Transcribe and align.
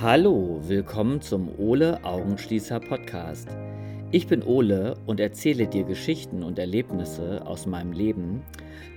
Hallo, 0.00 0.60
willkommen 0.62 1.20
zum 1.22 1.48
Ole 1.58 2.04
Augenschließer 2.04 2.78
Podcast. 2.78 3.48
Ich 4.12 4.28
bin 4.28 4.44
Ole 4.44 4.94
und 5.06 5.18
erzähle 5.18 5.66
dir 5.66 5.82
Geschichten 5.82 6.44
und 6.44 6.60
Erlebnisse 6.60 7.44
aus 7.44 7.66
meinem 7.66 7.90
Leben, 7.90 8.44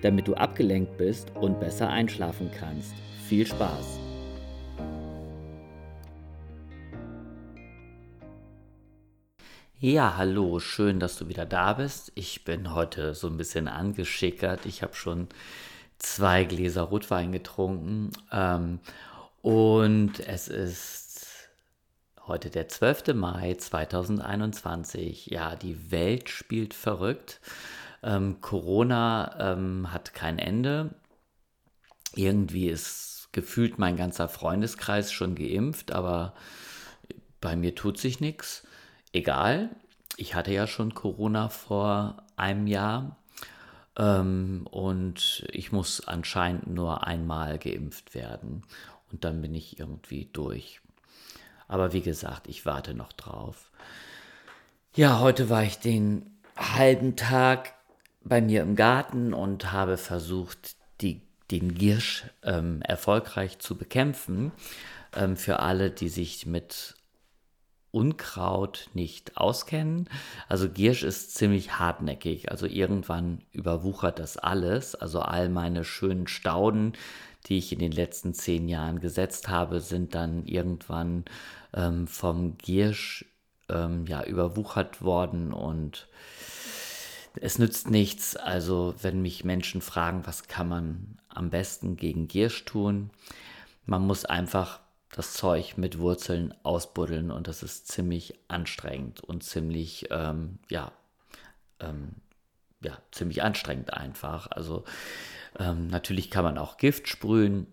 damit 0.03 0.27
du 0.27 0.35
abgelenkt 0.35 0.97
bist 0.97 1.35
und 1.35 1.59
besser 1.59 1.89
einschlafen 1.89 2.51
kannst. 2.55 2.93
Viel 3.27 3.47
Spaß! 3.47 3.99
Ja, 9.79 10.17
hallo, 10.17 10.59
schön, 10.59 10.99
dass 10.99 11.17
du 11.17 11.27
wieder 11.27 11.47
da 11.47 11.73
bist. 11.73 12.11
Ich 12.13 12.43
bin 12.43 12.75
heute 12.75 13.15
so 13.15 13.25
ein 13.25 13.37
bisschen 13.37 13.67
angeschickert. 13.67 14.67
Ich 14.67 14.83
habe 14.83 14.93
schon 14.93 15.29
zwei 15.97 16.43
Gläser 16.43 16.83
Rotwein 16.83 17.31
getrunken. 17.31 18.11
Ähm, 18.31 18.79
und 19.41 20.19
es 20.19 20.47
ist 20.47 21.49
heute 22.27 22.49
der 22.49 22.67
12. 22.67 23.13
Mai 23.13 23.55
2021. 23.55 25.27
Ja, 25.27 25.55
die 25.55 25.91
Welt 25.91 26.29
spielt 26.29 26.73
verrückt. 26.73 27.41
Ähm, 28.03 28.39
Corona 28.41 29.53
ähm, 29.53 29.91
hat 29.91 30.13
kein 30.13 30.39
Ende. 30.39 30.93
Irgendwie 32.15 32.69
ist 32.69 33.29
gefühlt 33.31 33.79
mein 33.79 33.97
ganzer 33.97 34.27
Freundeskreis 34.27 35.11
schon 35.11 35.35
geimpft, 35.35 35.91
aber 35.91 36.33
bei 37.39 37.55
mir 37.55 37.75
tut 37.75 37.97
sich 37.97 38.19
nichts. 38.19 38.67
Egal, 39.13 39.69
ich 40.17 40.35
hatte 40.35 40.53
ja 40.53 40.67
schon 40.67 40.93
Corona 40.93 41.49
vor 41.49 42.23
einem 42.35 42.67
Jahr 42.67 43.17
ähm, 43.97 44.67
und 44.69 45.45
ich 45.51 45.71
muss 45.71 46.07
anscheinend 46.07 46.67
nur 46.67 47.07
einmal 47.07 47.57
geimpft 47.57 48.13
werden 48.13 48.63
und 49.11 49.23
dann 49.23 49.41
bin 49.41 49.53
ich 49.55 49.79
irgendwie 49.79 50.29
durch. 50.31 50.81
Aber 51.67 51.93
wie 51.93 52.01
gesagt, 52.01 52.47
ich 52.47 52.65
warte 52.65 52.93
noch 52.93 53.13
drauf. 53.13 53.71
Ja, 54.93 55.19
heute 55.19 55.49
war 55.49 55.63
ich 55.63 55.79
den 55.79 56.37
halben 56.57 57.15
Tag 57.15 57.73
bei 58.23 58.41
mir 58.41 58.61
im 58.61 58.75
Garten 58.75 59.33
und 59.33 59.71
habe 59.71 59.97
versucht, 59.97 60.75
die, 60.99 61.21
den 61.49 61.73
Giersch 61.75 62.25
ähm, 62.43 62.81
erfolgreich 62.81 63.59
zu 63.59 63.77
bekämpfen. 63.77 64.51
Ähm, 65.15 65.37
für 65.37 65.59
alle, 65.59 65.91
die 65.91 66.09
sich 66.09 66.45
mit 66.45 66.95
Unkraut 67.91 68.89
nicht 68.93 69.37
auskennen. 69.37 70.09
Also 70.47 70.69
Giersch 70.69 71.03
ist 71.03 71.35
ziemlich 71.35 71.77
hartnäckig. 71.77 72.49
Also 72.49 72.65
irgendwann 72.65 73.41
überwuchert 73.51 74.19
das 74.19 74.37
alles. 74.37 74.95
Also 74.95 75.19
all 75.19 75.49
meine 75.49 75.83
schönen 75.83 76.27
Stauden, 76.27 76.93
die 77.47 77.57
ich 77.57 77.71
in 77.71 77.79
den 77.79 77.91
letzten 77.91 78.33
zehn 78.33 78.67
Jahren 78.67 78.99
gesetzt 78.99 79.49
habe, 79.49 79.79
sind 79.79 80.15
dann 80.15 80.45
irgendwann 80.45 81.25
ähm, 81.73 82.07
vom 82.07 82.57
Giersch 82.57 83.25
ähm, 83.69 84.05
ja, 84.07 84.23
überwuchert 84.23 85.01
worden 85.01 85.53
und 85.53 86.07
es 87.39 87.59
nützt 87.59 87.89
nichts. 87.89 88.35
Also 88.35 88.93
wenn 89.01 89.21
mich 89.21 89.43
Menschen 89.43 89.81
fragen, 89.81 90.25
was 90.25 90.47
kann 90.47 90.67
man 90.67 91.17
am 91.29 91.49
besten 91.49 91.95
gegen 91.95 92.27
Giersch 92.27 92.65
tun, 92.65 93.09
man 93.85 94.05
muss 94.05 94.25
einfach 94.25 94.79
das 95.11 95.33
Zeug 95.33 95.77
mit 95.77 95.99
Wurzeln 95.99 96.53
ausbuddeln 96.63 97.31
und 97.31 97.47
das 97.47 97.63
ist 97.63 97.87
ziemlich 97.87 98.33
anstrengend 98.47 99.21
und 99.21 99.43
ziemlich, 99.43 100.07
ähm, 100.09 100.59
ja, 100.69 100.91
ähm, 101.79 102.15
ja, 102.81 102.97
ziemlich 103.11 103.43
anstrengend 103.43 103.93
einfach. 103.93 104.47
Also 104.51 104.83
ähm, 105.59 105.87
natürlich 105.87 106.29
kann 106.31 106.43
man 106.43 106.57
auch 106.57 106.77
Gift 106.77 107.07
sprühen, 107.07 107.67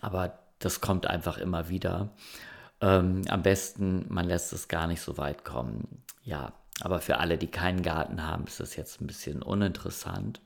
aber 0.00 0.38
das 0.58 0.80
kommt 0.80 1.06
einfach 1.06 1.38
immer 1.38 1.68
wieder. 1.68 2.10
Ähm, 2.80 3.22
am 3.28 3.42
besten, 3.42 4.06
man 4.08 4.26
lässt 4.26 4.52
es 4.52 4.68
gar 4.68 4.86
nicht 4.86 5.00
so 5.00 5.16
weit 5.16 5.44
kommen. 5.44 6.02
Ja, 6.22 6.52
aber 6.80 7.00
für 7.00 7.18
alle, 7.18 7.38
die 7.38 7.46
keinen 7.46 7.82
Garten 7.82 8.26
haben, 8.26 8.44
ist 8.46 8.60
das 8.60 8.76
jetzt 8.76 9.00
ein 9.00 9.06
bisschen 9.06 9.42
uninteressant. 9.42 10.40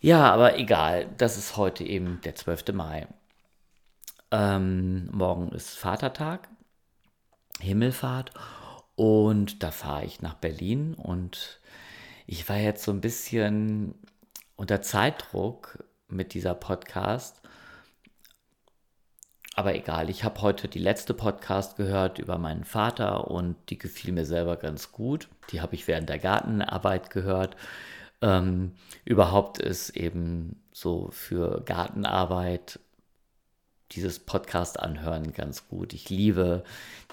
Ja, 0.00 0.32
aber 0.32 0.58
egal, 0.58 1.08
das 1.18 1.36
ist 1.36 1.56
heute 1.56 1.82
eben 1.82 2.20
der 2.22 2.36
12. 2.36 2.72
Mai. 2.72 3.08
Ähm, 4.30 5.10
morgen 5.10 5.50
ist 5.52 5.76
Vatertag, 5.76 6.48
Himmelfahrt 7.60 8.30
und 8.94 9.62
da 9.62 9.70
fahre 9.70 10.04
ich 10.04 10.20
nach 10.20 10.34
Berlin 10.34 10.94
und 10.94 11.57
ich 12.28 12.46
war 12.48 12.58
jetzt 12.58 12.84
so 12.84 12.92
ein 12.92 13.00
bisschen 13.00 13.94
unter 14.54 14.82
Zeitdruck 14.82 15.82
mit 16.08 16.34
dieser 16.34 16.54
Podcast. 16.54 17.40
Aber 19.54 19.74
egal, 19.74 20.10
ich 20.10 20.24
habe 20.24 20.42
heute 20.42 20.68
die 20.68 20.78
letzte 20.78 21.14
Podcast 21.14 21.76
gehört 21.78 22.18
über 22.18 22.36
meinen 22.36 22.64
Vater 22.64 23.30
und 23.30 23.56
die 23.70 23.78
gefiel 23.78 24.12
mir 24.12 24.26
selber 24.26 24.56
ganz 24.56 24.92
gut. 24.92 25.28
Die 25.50 25.62
habe 25.62 25.74
ich 25.74 25.88
während 25.88 26.10
der 26.10 26.18
Gartenarbeit 26.18 27.08
gehört. 27.08 27.56
Ähm, 28.20 28.74
überhaupt 29.06 29.58
ist 29.58 29.90
eben 29.96 30.62
so 30.70 31.08
für 31.10 31.62
Gartenarbeit 31.64 32.78
dieses 33.92 34.18
Podcast 34.18 34.80
anhören 34.80 35.32
ganz 35.32 35.68
gut. 35.68 35.92
Ich 35.92 36.10
liebe 36.10 36.64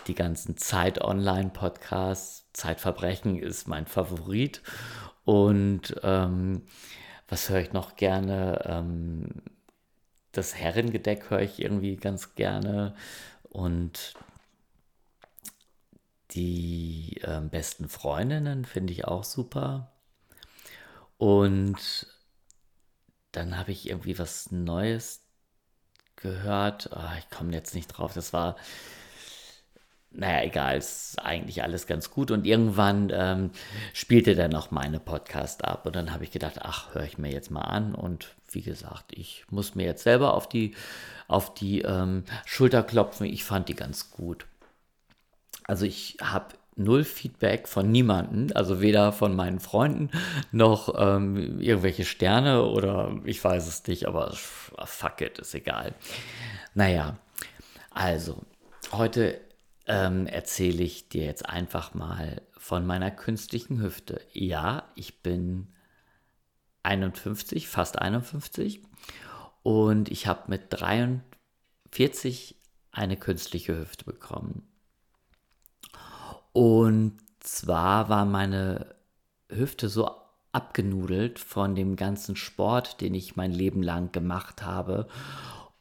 die 0.07 0.15
ganzen 0.15 0.57
Zeit 0.57 1.01
Online 1.01 1.49
Podcasts. 1.49 2.45
Zeitverbrechen 2.53 3.37
ist 3.37 3.67
mein 3.67 3.85
Favorit 3.85 4.61
und 5.25 5.95
ähm, 6.03 6.61
was 7.27 7.49
höre 7.49 7.59
ich 7.59 7.73
noch 7.73 7.95
gerne? 7.95 8.61
Ähm, 8.65 9.41
das 10.31 10.55
Herrengedeck 10.55 11.29
höre 11.29 11.41
ich 11.41 11.61
irgendwie 11.61 11.95
ganz 11.95 12.35
gerne. 12.35 12.95
Und 13.49 14.13
die 16.31 17.19
äh, 17.23 17.41
besten 17.41 17.89
Freundinnen 17.89 18.65
finde 18.65 18.93
ich 18.93 19.05
auch 19.05 19.23
super. 19.23 19.91
Und 21.17 22.07
dann 23.31 23.57
habe 23.57 23.71
ich 23.71 23.89
irgendwie 23.89 24.19
was 24.19 24.51
Neues 24.51 25.24
gehört. 26.15 26.89
Oh, 26.93 27.17
ich 27.19 27.29
komme 27.29 27.53
jetzt 27.53 27.75
nicht 27.75 27.87
drauf. 27.87 28.13
Das 28.13 28.33
war 28.33 28.55
naja, 30.17 30.43
egal, 30.43 30.77
ist 30.77 31.19
eigentlich 31.19 31.61
alles 31.63 31.87
ganz 31.87 32.09
gut. 32.09 32.31
Und 32.31 32.45
irgendwann 32.45 33.11
ähm, 33.13 33.51
spielte 33.93 34.35
dann 34.35 34.51
noch 34.51 34.71
meine 34.71 34.99
Podcast 34.99 35.65
ab. 35.65 35.85
Und 35.85 35.95
dann 35.95 36.13
habe 36.13 36.23
ich 36.23 36.31
gedacht, 36.31 36.59
ach, 36.61 36.93
höre 36.93 37.03
ich 37.03 37.17
mir 37.17 37.31
jetzt 37.31 37.51
mal 37.51 37.61
an. 37.61 37.93
Und 37.93 38.33
wie 38.49 38.61
gesagt, 38.61 39.11
ich 39.11 39.45
muss 39.49 39.75
mir 39.75 39.85
jetzt 39.85 40.03
selber 40.03 40.33
auf 40.33 40.47
die, 40.47 40.73
auf 41.27 41.53
die 41.53 41.81
ähm, 41.81 42.23
Schulter 42.45 42.83
klopfen. 42.83 43.25
Ich 43.25 43.43
fand 43.43 43.67
die 43.67 43.75
ganz 43.75 44.11
gut. 44.11 44.45
Also 45.65 45.85
ich 45.85 46.17
habe 46.21 46.55
null 46.75 47.03
Feedback 47.03 47.67
von 47.67 47.91
niemandem, 47.91 48.55
also 48.55 48.81
weder 48.81 49.11
von 49.11 49.35
meinen 49.35 49.59
Freunden 49.59 50.09
noch 50.51 50.93
ähm, 50.97 51.59
irgendwelche 51.59 52.05
Sterne 52.05 52.65
oder 52.65 53.19
ich 53.23 53.43
weiß 53.43 53.67
es 53.67 53.85
nicht, 53.87 54.07
aber 54.07 54.33
fuck 54.33 55.21
it, 55.21 55.39
ist 55.39 55.55
egal. 55.55 55.93
Naja, 56.73 57.17
also 57.91 58.43
heute 58.91 59.39
ähm, 59.87 60.27
erzähle 60.27 60.83
ich 60.83 61.09
dir 61.09 61.23
jetzt 61.25 61.47
einfach 61.47 61.93
mal 61.93 62.41
von 62.57 62.85
meiner 62.85 63.11
künstlichen 63.11 63.81
Hüfte. 63.81 64.21
Ja, 64.33 64.83
ich 64.95 65.21
bin 65.21 65.67
51, 66.83 67.67
fast 67.67 67.99
51 67.99 68.83
und 69.63 70.09
ich 70.11 70.27
habe 70.27 70.43
mit 70.47 70.65
43 70.69 72.55
eine 72.91 73.17
künstliche 73.17 73.77
Hüfte 73.77 74.05
bekommen. 74.05 74.67
Und 76.55 77.17
zwar 77.41 78.07
war 78.07 78.23
meine 78.23 78.95
Hüfte 79.49 79.89
so 79.89 80.09
abgenudelt 80.53 81.37
von 81.37 81.75
dem 81.75 81.97
ganzen 81.97 82.37
Sport, 82.37 83.01
den 83.01 83.13
ich 83.13 83.35
mein 83.35 83.51
Leben 83.51 83.83
lang 83.83 84.13
gemacht 84.13 84.63
habe 84.63 85.09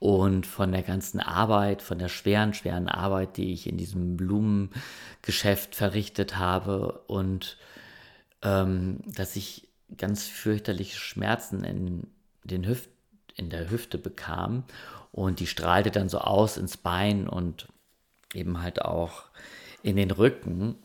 und 0.01 0.49
von 0.49 0.73
der 0.73 0.83
ganzen 0.83 1.21
Arbeit, 1.21 1.81
von 1.81 2.01
der 2.01 2.09
schweren, 2.09 2.55
schweren 2.55 2.89
Arbeit, 2.89 3.37
die 3.37 3.53
ich 3.53 3.69
in 3.69 3.77
diesem 3.77 4.17
Blumengeschäft 4.17 5.77
verrichtet 5.77 6.39
habe 6.39 7.05
und 7.07 7.57
ähm, 8.43 8.99
dass 9.07 9.37
ich 9.37 9.69
ganz 9.97 10.27
fürchterliche 10.27 10.99
Schmerzen 10.99 11.63
in, 11.63 12.09
den 12.43 12.67
Hüft, 12.67 12.91
in 13.37 13.49
der 13.49 13.71
Hüfte 13.71 13.97
bekam 13.97 14.65
und 15.13 15.39
die 15.39 15.47
strahlte 15.47 15.93
dann 15.93 16.09
so 16.09 16.19
aus 16.19 16.57
ins 16.57 16.77
Bein 16.77 17.29
und 17.29 17.69
eben 18.33 18.61
halt 18.61 18.83
auch 18.85 19.27
in 19.85 19.97
den 19.97 20.11
Rücken 20.11 20.77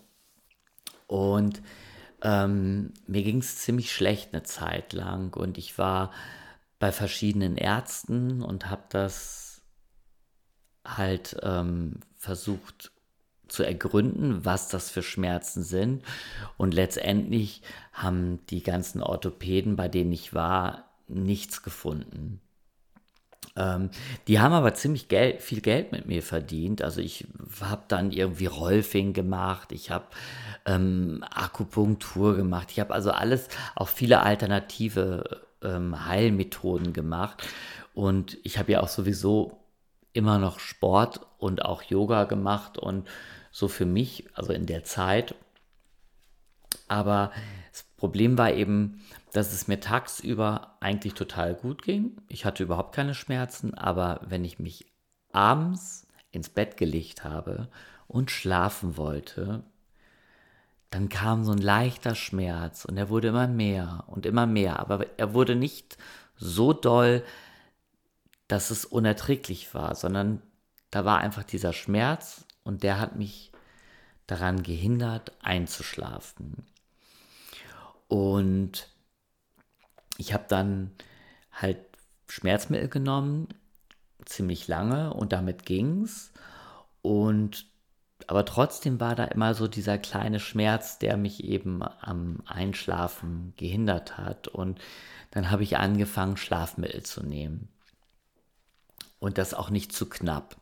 und 1.07 1.61
ähm, 2.21 2.93
mir 3.07 3.23
ging 3.23 3.39
es 3.39 3.57
ziemlich 3.57 3.91
schlecht 3.91 4.33
eine 4.33 4.43
Zeit 4.43 4.93
lang 4.93 5.35
und 5.35 5.57
ich 5.57 5.77
war 5.77 6.11
bei 6.77 6.91
verschiedenen 6.91 7.55
Ärzten 7.57 8.43
und 8.43 8.69
habe 8.69 8.83
das 8.89 9.61
halt 10.85 11.37
ähm, 11.41 12.01
versucht 12.17 12.91
zu 13.47 13.63
ergründen, 13.63 14.45
was 14.45 14.67
das 14.67 14.89
für 14.89 15.01
Schmerzen 15.01 15.63
sind. 15.63 16.03
Und 16.57 16.73
letztendlich 16.73 17.61
haben 17.93 18.45
die 18.47 18.61
ganzen 18.61 19.01
Orthopäden, 19.01 19.75
bei 19.75 19.87
denen 19.87 20.11
ich 20.11 20.33
war, 20.33 20.91
nichts 21.07 21.63
gefunden. 21.63 22.41
Ähm, 23.59 23.89
die 24.27 24.39
haben 24.39 24.53
aber 24.53 24.73
ziemlich 24.73 25.09
Geld, 25.09 25.41
viel 25.41 25.61
Geld 25.61 25.91
mit 25.91 26.05
mir 26.07 26.23
verdient. 26.23 26.81
Also 26.81 27.01
ich 27.01 27.27
habe 27.61 27.83
dann 27.89 28.11
irgendwie 28.11 28.45
Rolfing 28.45 29.13
gemacht, 29.13 29.71
ich 29.73 29.91
habe 29.91 30.05
ähm, 30.65 31.23
Akupunktur 31.29 32.35
gemacht, 32.35 32.69
ich 32.71 32.79
habe 32.79 32.93
also 32.93 33.11
alles, 33.11 33.49
auch 33.75 33.89
viele 33.89 34.21
alternative 34.21 35.41
ähm, 35.61 36.05
Heilmethoden 36.05 36.93
gemacht. 36.93 37.43
Und 37.93 38.37
ich 38.43 38.57
habe 38.57 38.71
ja 38.71 38.81
auch 38.81 38.87
sowieso 38.87 39.59
immer 40.13 40.39
noch 40.39 40.59
Sport 40.59 41.19
und 41.37 41.65
auch 41.65 41.83
Yoga 41.83 42.23
gemacht 42.23 42.77
und 42.77 43.07
so 43.51 43.67
für 43.67 43.85
mich, 43.85 44.25
also 44.33 44.53
in 44.53 44.65
der 44.65 44.83
Zeit. 44.85 45.35
Aber 46.87 47.31
das 47.71 47.83
Problem 47.97 48.37
war 48.37 48.53
eben, 48.53 49.01
dass 49.31 49.53
es 49.53 49.67
mir 49.67 49.79
tagsüber 49.79 50.77
eigentlich 50.79 51.13
total 51.13 51.53
gut 51.53 51.83
ging. 51.83 52.17
Ich 52.27 52.45
hatte 52.45 52.63
überhaupt 52.63 52.95
keine 52.95 53.13
Schmerzen, 53.13 53.73
aber 53.75 54.21
wenn 54.25 54.43
ich 54.43 54.59
mich 54.59 54.85
abends 55.31 56.07
ins 56.31 56.49
Bett 56.49 56.77
gelegt 56.77 57.23
habe 57.23 57.69
und 58.07 58.31
schlafen 58.31 58.97
wollte, 58.97 59.63
dann 60.89 61.09
kam 61.09 61.43
so 61.43 61.51
ein 61.51 61.59
leichter 61.59 62.15
Schmerz 62.15 62.85
und 62.85 62.97
er 62.97 63.09
wurde 63.09 63.27
immer 63.27 63.47
mehr 63.47 64.03
und 64.07 64.25
immer 64.25 64.47
mehr, 64.47 64.79
aber 64.79 65.05
er 65.19 65.33
wurde 65.33 65.55
nicht 65.55 65.97
so 66.35 66.73
doll, 66.73 67.23
dass 68.47 68.71
es 68.71 68.85
unerträglich 68.85 69.73
war, 69.75 69.93
sondern 69.93 70.41
da 70.89 71.05
war 71.05 71.19
einfach 71.19 71.43
dieser 71.43 71.73
Schmerz 71.73 72.45
und 72.63 72.81
der 72.81 72.99
hat 72.99 73.15
mich 73.15 73.51
daran 74.25 74.63
gehindert, 74.63 75.31
einzuschlafen. 75.41 76.65
Und 78.07 78.88
ich 80.19 80.33
habe 80.33 80.45
dann 80.47 80.91
halt 81.51 81.79
Schmerzmittel 82.27 82.89
genommen, 82.89 83.47
ziemlich 84.25 84.67
lange 84.67 85.13
und 85.13 85.31
damit 85.31 85.65
ging's. 85.65 86.31
Und 87.01 87.65
aber 88.27 88.43
trotzdem 88.43 88.99
war 88.99 89.15
da 89.15 89.23
immer 89.23 89.53
so 89.53 89.67
dieser 89.67 89.97
kleine 89.97 90.41
Schmerz, 90.41 90.99
der 90.99 91.15
mich 91.15 91.43
eben 91.45 91.81
am 91.81 92.43
Einschlafen 92.45 93.53
gehindert 93.55 94.17
hat. 94.17 94.49
Und 94.49 94.79
dann 95.31 95.49
habe 95.49 95.63
ich 95.63 95.77
angefangen, 95.77 96.35
Schlafmittel 96.35 97.03
zu 97.03 97.23
nehmen. 97.23 97.69
Und 99.19 99.37
das 99.37 99.53
auch 99.53 99.69
nicht 99.69 99.93
zu 99.93 100.07
knapp. 100.07 100.57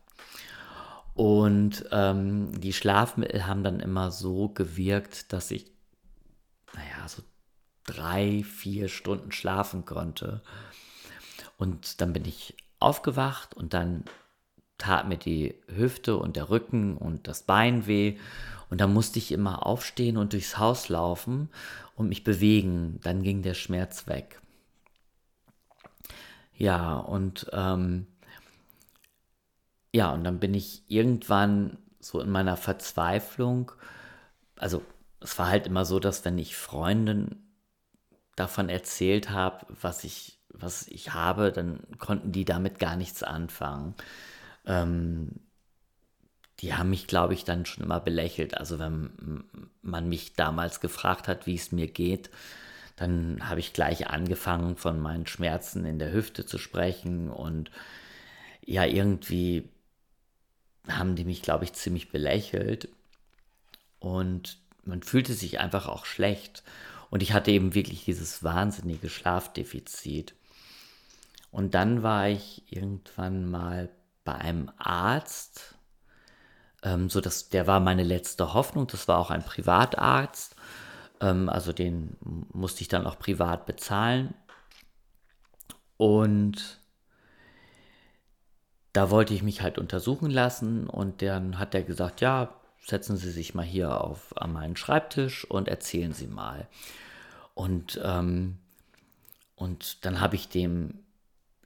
Und 1.14 1.84
ähm, 1.90 2.58
die 2.60 2.72
Schlafmittel 2.72 3.46
haben 3.46 3.64
dann 3.64 3.80
immer 3.80 4.12
so 4.12 4.50
gewirkt, 4.50 5.32
dass 5.32 5.50
ich, 5.50 5.66
naja, 6.74 7.08
so 7.08 7.22
drei, 7.88 8.44
vier 8.44 8.88
Stunden 8.88 9.32
schlafen 9.32 9.84
konnte. 9.84 10.42
Und 11.56 12.00
dann 12.00 12.12
bin 12.12 12.24
ich 12.24 12.56
aufgewacht 12.78 13.54
und 13.54 13.74
dann 13.74 14.04
tat 14.76 15.08
mir 15.08 15.16
die 15.16 15.54
Hüfte 15.66 16.16
und 16.16 16.36
der 16.36 16.50
Rücken 16.50 16.96
und 16.96 17.26
das 17.26 17.42
Bein 17.42 17.86
weh. 17.86 18.16
Und 18.70 18.80
dann 18.80 18.92
musste 18.92 19.18
ich 19.18 19.32
immer 19.32 19.66
aufstehen 19.66 20.18
und 20.18 20.34
durchs 20.34 20.58
Haus 20.58 20.88
laufen 20.88 21.48
und 21.96 22.08
mich 22.08 22.22
bewegen. 22.22 23.00
Dann 23.02 23.22
ging 23.22 23.42
der 23.42 23.54
Schmerz 23.54 24.06
weg. 24.06 24.40
Ja, 26.54 26.96
und 26.98 27.48
ähm, 27.52 28.06
ja, 29.92 30.12
und 30.12 30.24
dann 30.24 30.38
bin 30.38 30.54
ich 30.54 30.82
irgendwann 30.88 31.78
so 32.00 32.20
in 32.20 32.30
meiner 32.30 32.56
Verzweiflung, 32.56 33.72
also 34.56 34.82
es 35.20 35.38
war 35.38 35.48
halt 35.48 35.66
immer 35.66 35.84
so, 35.84 35.98
dass 35.98 36.24
wenn 36.24 36.38
ich 36.38 36.56
Freunden 36.56 37.47
davon 38.38 38.68
erzählt 38.68 39.30
habe, 39.30 39.66
was 39.68 40.04
ich, 40.04 40.38
was 40.50 40.86
ich 40.88 41.12
habe, 41.14 41.52
dann 41.52 41.80
konnten 41.98 42.32
die 42.32 42.44
damit 42.44 42.78
gar 42.78 42.96
nichts 42.96 43.22
anfangen. 43.22 43.94
Ähm, 44.66 45.40
die 46.60 46.74
haben 46.74 46.90
mich, 46.90 47.06
glaube 47.06 47.34
ich, 47.34 47.44
dann 47.44 47.66
schon 47.66 47.84
immer 47.84 48.00
belächelt. 48.00 48.56
Also 48.56 48.78
wenn 48.78 49.44
man 49.82 50.08
mich 50.08 50.34
damals 50.34 50.80
gefragt 50.80 51.28
hat, 51.28 51.46
wie 51.46 51.54
es 51.54 51.70
mir 51.70 51.86
geht, 51.86 52.30
dann 52.96 53.48
habe 53.48 53.60
ich 53.60 53.72
gleich 53.72 54.08
angefangen, 54.08 54.76
von 54.76 54.98
meinen 54.98 55.26
Schmerzen 55.26 55.84
in 55.84 56.00
der 56.00 56.12
Hüfte 56.12 56.44
zu 56.44 56.58
sprechen. 56.58 57.30
Und 57.30 57.70
ja, 58.64 58.84
irgendwie 58.84 59.68
haben 60.88 61.14
die 61.14 61.24
mich, 61.24 61.42
glaube 61.42 61.64
ich, 61.64 61.74
ziemlich 61.74 62.10
belächelt. 62.10 62.88
Und 64.00 64.58
man 64.84 65.02
fühlte 65.02 65.34
sich 65.34 65.60
einfach 65.60 65.86
auch 65.86 66.06
schlecht. 66.06 66.64
Und 67.10 67.22
ich 67.22 67.32
hatte 67.32 67.50
eben 67.50 67.74
wirklich 67.74 68.04
dieses 68.04 68.42
wahnsinnige 68.44 69.08
Schlafdefizit. 69.08 70.34
Und 71.50 71.74
dann 71.74 72.02
war 72.02 72.28
ich 72.28 72.62
irgendwann 72.70 73.50
mal 73.50 73.88
bei 74.24 74.34
einem 74.34 74.70
Arzt, 74.76 75.74
ähm, 76.82 77.08
so 77.08 77.20
dass 77.20 77.48
der 77.48 77.66
war 77.66 77.80
meine 77.80 78.04
letzte 78.04 78.52
Hoffnung. 78.52 78.86
Das 78.86 79.08
war 79.08 79.18
auch 79.18 79.30
ein 79.30 79.44
Privatarzt, 79.44 80.56
ähm, 81.20 81.48
also 81.48 81.72
den 81.72 82.16
musste 82.52 82.82
ich 82.82 82.88
dann 82.88 83.06
auch 83.06 83.18
privat 83.18 83.66
bezahlen. 83.66 84.34
Und 85.96 86.80
da 88.92 89.10
wollte 89.10 89.34
ich 89.34 89.42
mich 89.42 89.62
halt 89.62 89.78
untersuchen 89.78 90.30
lassen 90.30 90.88
und 90.88 91.22
dann 91.22 91.58
hat 91.58 91.74
er 91.74 91.82
gesagt, 91.82 92.20
ja, 92.20 92.54
setzen 92.86 93.16
Sie 93.16 93.30
sich 93.30 93.54
mal 93.54 93.64
hier 93.64 94.02
auf 94.02 94.36
an 94.36 94.52
meinen 94.52 94.76
Schreibtisch 94.76 95.44
und 95.44 95.68
erzählen 95.68 96.12
Sie 96.12 96.26
mal. 96.26 96.68
Und, 97.54 98.00
ähm, 98.04 98.58
und 99.56 100.04
dann 100.04 100.20
habe 100.20 100.36
ich 100.36 100.48
dem 100.48 101.04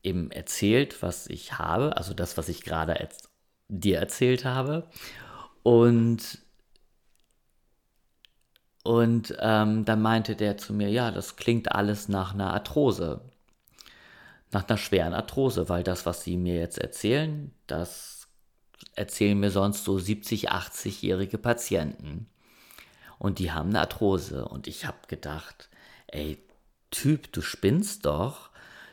eben 0.02 0.30
erzählt, 0.30 1.02
was 1.02 1.26
ich 1.28 1.58
habe, 1.58 1.96
also 1.96 2.14
das, 2.14 2.36
was 2.36 2.48
ich 2.48 2.62
gerade 2.62 3.08
dir 3.68 3.98
erzählt 3.98 4.44
habe. 4.44 4.88
Und, 5.62 6.38
und 8.82 9.36
ähm, 9.38 9.84
dann 9.84 10.02
meinte 10.02 10.34
der 10.34 10.56
zu 10.56 10.72
mir, 10.72 10.88
ja, 10.88 11.10
das 11.10 11.36
klingt 11.36 11.72
alles 11.72 12.08
nach 12.08 12.34
einer 12.34 12.52
Arthrose, 12.52 13.20
nach 14.50 14.68
einer 14.68 14.78
schweren 14.78 15.14
Arthrose, 15.14 15.68
weil 15.68 15.84
das, 15.84 16.04
was 16.04 16.24
Sie 16.24 16.36
mir 16.36 16.56
jetzt 16.56 16.78
erzählen, 16.78 17.54
das 17.66 18.21
erzählen 18.94 19.38
mir 19.38 19.50
sonst 19.50 19.84
so 19.84 19.98
70, 19.98 20.50
80-jährige 20.52 21.38
Patienten. 21.38 22.26
Und 23.18 23.38
die 23.38 23.52
haben 23.52 23.70
eine 23.70 23.80
Arthrose. 23.80 24.46
Und 24.46 24.66
ich 24.66 24.86
habe 24.86 24.98
gedacht, 25.08 25.68
ey, 26.08 26.38
Typ, 26.90 27.32
du 27.32 27.40
spinnst 27.40 28.04
doch. 28.04 28.50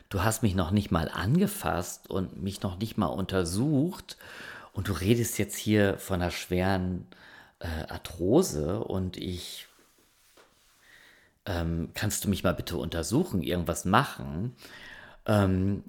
Du 0.08 0.22
hast 0.24 0.42
mich 0.42 0.54
noch 0.54 0.70
nicht 0.70 0.90
mal 0.90 1.08
angefasst 1.08 2.08
und 2.10 2.42
mich 2.42 2.62
noch 2.62 2.78
nicht 2.78 2.96
mal 2.96 3.06
untersucht. 3.06 4.16
Und 4.72 4.88
du 4.88 4.92
redest 4.92 5.38
jetzt 5.38 5.56
hier 5.56 5.98
von 5.98 6.22
einer 6.22 6.30
schweren 6.30 7.06
äh, 7.60 7.92
Arthrose 7.92 8.80
und 8.82 9.16
ich 9.16 9.66
ähm, 11.46 11.90
kannst 11.94 12.24
du 12.24 12.28
mich 12.28 12.42
mal 12.42 12.54
bitte 12.54 12.76
untersuchen, 12.76 13.42
irgendwas 13.42 13.84
machen? 13.84 14.54
Ähm, 15.26 15.84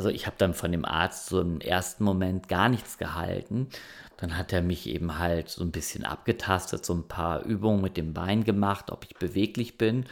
also 0.00 0.08
ich 0.08 0.24
habe 0.24 0.36
dann 0.38 0.54
von 0.54 0.72
dem 0.72 0.86
Arzt 0.86 1.26
so 1.26 1.42
im 1.42 1.60
ersten 1.60 2.04
Moment 2.04 2.48
gar 2.48 2.70
nichts 2.70 2.96
gehalten. 2.96 3.68
Dann 4.16 4.38
hat 4.38 4.50
er 4.50 4.62
mich 4.62 4.88
eben 4.88 5.18
halt 5.18 5.50
so 5.50 5.62
ein 5.62 5.72
bisschen 5.72 6.06
abgetastet, 6.06 6.86
so 6.86 6.94
ein 6.94 7.06
paar 7.06 7.44
Übungen 7.44 7.82
mit 7.82 7.98
dem 7.98 8.14
Bein 8.14 8.44
gemacht, 8.44 8.90
ob 8.90 9.04
ich 9.04 9.14
beweglich 9.16 9.76
bin. 9.76 10.06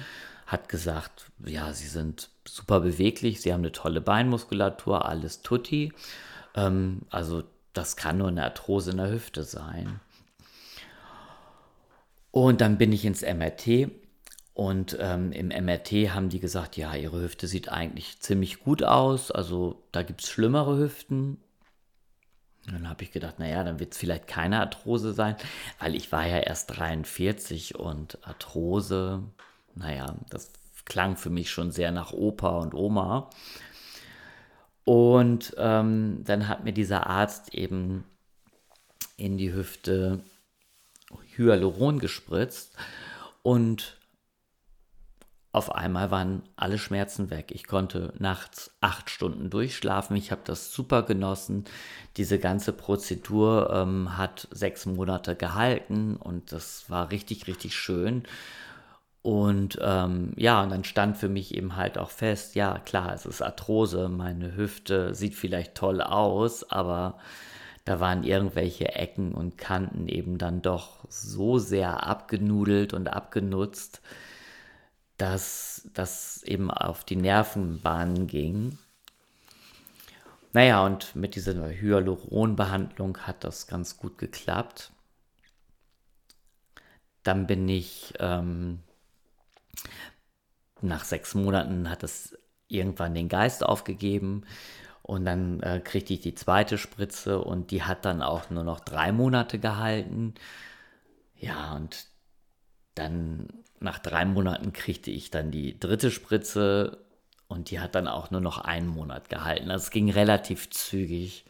Hat 0.47 0.69
gesagt, 0.69 1.31
ja, 1.43 1.73
Sie 1.73 1.87
sind 1.87 2.29
super 2.47 2.81
beweglich, 2.81 3.41
Sie 3.41 3.51
haben 3.51 3.63
eine 3.63 3.73
tolle 3.73 4.03
Beinmuskulatur, 4.03 5.07
alles 5.07 5.41
tutti. 5.41 5.95
Ähm, 6.55 7.01
also 7.09 7.45
das 7.73 7.97
kann 7.97 8.19
nur 8.19 8.29
eine 8.29 8.45
Arthrose 8.45 8.91
in 8.91 8.99
der 8.99 9.11
Hüfte 9.11 9.43
sein. 9.43 10.01
Und 12.31 12.61
dann 12.61 12.77
bin 12.77 12.93
ich 12.93 13.07
ins 13.07 13.23
MRT 13.23 13.89
und 14.59 14.97
ähm, 14.99 15.31
im 15.31 15.51
MRT 15.51 15.93
haben 16.13 16.31
die 16.31 16.41
gesagt, 16.41 16.77
ja, 16.77 16.93
ihre 16.97 17.21
Hüfte 17.21 17.47
sieht 17.47 17.69
eigentlich 17.69 18.19
ziemlich 18.19 18.59
gut 18.59 18.83
aus. 18.83 19.31
Also 19.31 19.85
da 19.93 20.03
gibt 20.03 20.21
es 20.21 20.31
schlimmere 20.31 20.77
Hüften. 20.77 21.39
Dann 22.67 22.89
habe 22.89 23.05
ich 23.05 23.13
gedacht, 23.13 23.39
naja, 23.39 23.63
dann 23.63 23.79
wird 23.79 23.93
es 23.93 23.99
vielleicht 23.99 24.27
keine 24.27 24.59
Arthrose 24.59 25.13
sein, 25.13 25.37
weil 25.79 25.95
ich 25.95 26.11
war 26.11 26.27
ja 26.27 26.39
erst 26.39 26.77
43 26.77 27.77
und 27.79 28.19
Arthrose, 28.27 29.23
naja, 29.77 30.17
das 30.29 30.51
klang 30.87 31.17
für 31.17 31.31
mich 31.31 31.53
schon 31.53 31.71
sehr 31.71 31.93
nach 31.93 32.13
Opa 32.13 32.59
und 32.59 32.75
Oma. 32.75 33.31
Und 34.83 35.55
ähm, 35.57 36.25
dann 36.25 36.49
hat 36.49 36.65
mir 36.65 36.73
dieser 36.73 37.07
Arzt 37.07 37.55
eben 37.55 38.03
in 39.17 39.39
die 39.39 39.53
Hüfte 39.53 40.19
Hyaluron 41.37 42.01
gespritzt 42.01 42.75
und 43.45 43.98
auf 45.59 45.75
einmal 45.75 46.13
waren 46.13 46.43
alle 46.55 46.79
Schmerzen 46.79 47.31
weg. 47.31 47.51
Ich 47.51 47.67
konnte 47.67 48.13
nachts 48.19 48.71
acht 48.81 49.11
Stunden 49.11 49.51
durchschlafen. 49.51 50.17
Ich 50.17 50.31
habe 50.31 50.43
das 50.45 50.73
super 50.73 51.03
genossen. 51.03 51.65
Diese 52.17 52.39
ganze 52.39 52.73
Prozedur 52.73 53.71
ähm, 53.73 54.17
hat 54.17 54.47
sechs 54.53 54.87
Monate 54.87 55.35
gehalten 55.35 56.17
und 56.17 56.53
das 56.53 56.89
war 56.89 57.11
richtig, 57.11 57.49
richtig 57.49 57.75
schön. 57.75 58.23
Und 59.23 59.79
ähm, 59.83 60.33
ja, 60.37 60.63
und 60.63 60.71
dann 60.71 60.85
stand 60.85 61.17
für 61.17 61.29
mich 61.29 61.55
eben 61.55 61.75
halt 61.75 61.99
auch 61.99 62.11
fest, 62.11 62.55
ja 62.55 62.79
klar, 62.79 63.13
es 63.13 63.27
ist 63.27 63.43
Arthrose, 63.43 64.09
meine 64.09 64.55
Hüfte 64.55 65.13
sieht 65.15 65.35
vielleicht 65.35 65.75
toll 65.75 66.01
aus, 66.01 66.71
aber 66.71 67.19
da 67.85 67.99
waren 67.99 68.23
irgendwelche 68.23 68.95
Ecken 68.95 69.35
und 69.35 69.59
Kanten 69.59 70.07
eben 70.09 70.39
dann 70.39 70.63
doch 70.63 71.05
so 71.09 71.59
sehr 71.59 72.07
abgenudelt 72.07 72.95
und 72.95 73.09
abgenutzt, 73.09 74.03
dass 75.19 75.89
das 75.95 76.43
eben 76.45 76.71
auf 76.71 77.05
die 77.05 77.17
Nervenbahnen 77.17 78.27
ging. 78.27 78.79
Naja, 80.53 80.85
und 80.85 81.15
mit 81.15 81.35
dieser 81.35 81.55
Hyaluronbehandlung 81.55 83.19
hat 83.19 83.45
das 83.45 83.67
ganz 83.67 83.97
gut 83.99 84.17
geklappt. 84.17 84.93
Dann 87.23 87.47
bin 87.47 87.69
ich 87.69 88.15
ähm, 88.19 88.81
nach 90.81 91.05
sechs 91.05 91.35
Monaten 91.35 91.91
hat 91.91 92.03
es 92.03 92.39
irgendwann 92.69 93.15
den 93.15 93.29
Geist 93.29 93.65
aufgegeben 93.65 94.45
und 95.03 95.25
dann 95.25 95.61
äh, 95.61 95.81
kriegte 95.81 96.13
ich 96.15 96.21
die 96.21 96.35
zweite 96.35 96.79
Spritze 96.79 97.41
und 97.41 97.71
die 97.71 97.83
hat 97.83 98.05
dann 98.05 98.23
auch 98.23 98.51
nur 98.51 98.65
noch 98.65 98.81
drei 98.81 99.11
Monate 99.13 99.59
gehalten. 99.59 100.35
Ja, 101.37 101.75
und 101.75 102.07
dann 102.99 103.49
nach 103.81 103.99
drei 103.99 104.25
Monaten 104.25 104.73
kriegte 104.73 105.11
ich 105.11 105.31
dann 105.31 105.51
die 105.51 105.79
dritte 105.79 106.11
Spritze 106.11 106.99
und 107.47 107.71
die 107.71 107.81
hat 107.81 107.95
dann 107.95 108.09
auch 108.09 108.31
nur 108.31 108.41
noch 108.41 108.59
einen 108.59 108.89
Monat 108.89 109.29
gehalten. 109.29 109.71
Also 109.71 109.85
es 109.85 109.91
ging 109.91 110.11
relativ 110.11 110.71
zügig, 110.71 111.45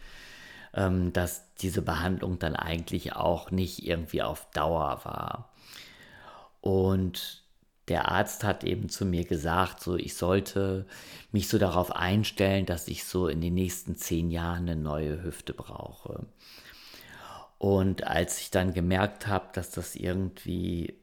ähm, 0.75 1.13
dass 1.13 1.55
diese 1.57 1.83
Behandlung 1.83 2.39
dann 2.39 2.55
eigentlich 2.55 3.15
auch 3.15 3.51
nicht 3.51 3.85
irgendwie 3.87 4.23
auf 4.23 4.49
Dauer 4.53 5.01
war. 5.05 5.53
Und 6.61 7.43
der 7.89 8.09
Arzt 8.09 8.45
hat 8.45 8.65
eben 8.65 8.89
zu 8.89 9.07
mir 9.07 9.25
gesagt, 9.25 9.83
so 9.83 9.97
ich 9.97 10.15
sollte 10.15 10.87
mich 11.33 11.49
so 11.49 11.59
darauf 11.59 11.97
einstellen, 11.97 12.67
dass 12.67 12.87
ich 12.89 13.05
so 13.05 13.29
in 13.29 13.41
den 13.41 13.55
nächsten 13.55 13.97
zehn 13.97 14.31
Jahren 14.31 14.69
eine 14.69 14.77
neue 14.77 15.23
Hüfte 15.23 15.55
brauche. 15.55 16.27
Und 17.57 18.07
als 18.07 18.41
ich 18.41 18.51
dann 18.51 18.73
gemerkt 18.73 19.27
habe, 19.27 19.49
dass 19.53 19.71
das 19.71 19.97
irgendwie 19.97 20.95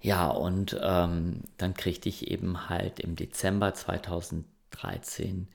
Ja, 0.00 0.28
und 0.28 0.78
ähm, 0.80 1.40
dann 1.56 1.74
kriegte 1.74 2.08
ich 2.08 2.30
eben 2.30 2.68
halt 2.68 3.00
im 3.00 3.16
Dezember 3.16 3.74
2013 3.74 5.48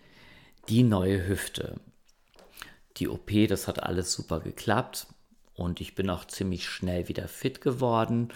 die 0.68 0.84
neue 0.84 1.26
Hüfte. 1.26 1.80
Die 2.98 3.08
OP, 3.08 3.32
das 3.48 3.70
hat 3.70 3.82
alles 3.82 4.12
super 4.12 4.42
geklappt 4.42 5.08
und 5.54 5.80
ich 5.80 5.96
bin 5.96 6.10
auch 6.10 6.26
ziemlich 6.26 6.68
schnell 6.68 7.08
wieder 7.08 7.30
fit 7.30 7.62
geworden 7.62 8.34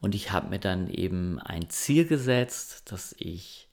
und 0.00 0.14
ich 0.14 0.32
habe 0.32 0.48
mir 0.48 0.58
dann 0.58 0.88
eben 0.88 1.38
ein 1.38 1.68
Ziel 1.68 2.06
gesetzt, 2.06 2.90
dass 2.90 3.14
ich, 3.18 3.68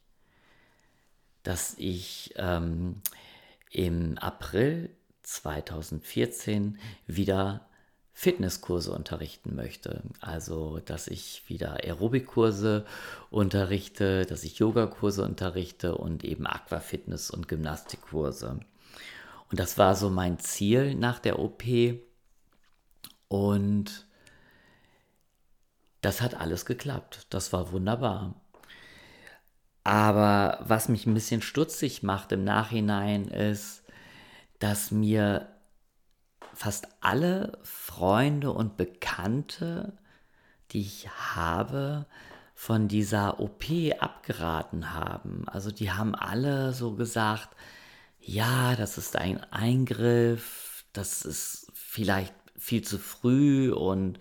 dass 1.44 1.76
ich 1.78 2.34
ähm, 2.36 3.02
im 3.72 4.18
April 4.18 4.90
2014 5.24 6.80
wieder 7.06 7.68
Fitnesskurse 8.14 8.92
unterrichten 8.94 9.56
möchte. 9.56 10.02
Also, 10.22 10.80
dass 10.80 11.08
ich 11.08 11.44
wieder 11.48 11.84
Aerobikkurse 11.84 12.84
unterrichte, 13.30 14.26
dass 14.26 14.44
ich 14.44 14.58
Yogakurse 14.58 15.24
unterrichte 15.24 15.96
und 15.96 16.24
eben 16.24 16.48
Aquafitness 16.48 17.30
und 17.30 17.48
Gymnastikkurse. 17.48 18.60
Und 19.52 19.60
das 19.60 19.78
war 19.78 19.96
so 19.96 20.10
mein 20.10 20.40
Ziel 20.40 20.96
nach 20.96 21.20
der 21.20 21.38
OP. 21.38 21.64
Und 23.28 24.07
das 26.02 26.22
hat 26.22 26.36
alles 26.36 26.66
geklappt. 26.66 27.28
Das 27.30 27.54
war 27.54 27.72
wunderbar. 27.72 28.36
Aber 29.84 30.60
was 30.68 30.90
mich 30.90 31.06
ein 31.06 31.14
bisschen 31.14 31.42
stutzig 31.42 32.04
macht 32.04 32.32
im 32.32 32.44
Nachhinein 32.44 33.26
ist, 33.26 33.84
dass 34.60 34.92
mir 34.92 35.48
fast 36.54 36.88
alle 37.02 37.58
Freunde 37.64 38.52
und 38.52 38.76
Bekannte, 38.76 39.98
die 40.72 40.82
ich 40.82 41.08
habe, 41.10 42.06
von 42.54 42.88
dieser 42.88 43.40
OP 43.40 43.66
abgeraten 44.00 44.94
haben. 44.94 45.48
Also 45.48 45.72
die 45.72 45.92
haben 45.92 46.16
alle 46.16 46.74
so 46.74 46.96
gesagt, 46.96 47.50
ja, 48.20 48.76
das 48.76 48.98
ist 48.98 49.16
ein 49.16 49.42
Eingriff, 49.54 50.84
das 50.92 51.22
ist 51.22 51.72
vielleicht 51.74 52.34
viel 52.58 52.84
zu 52.84 52.98
früh 52.98 53.72
und 53.72 54.20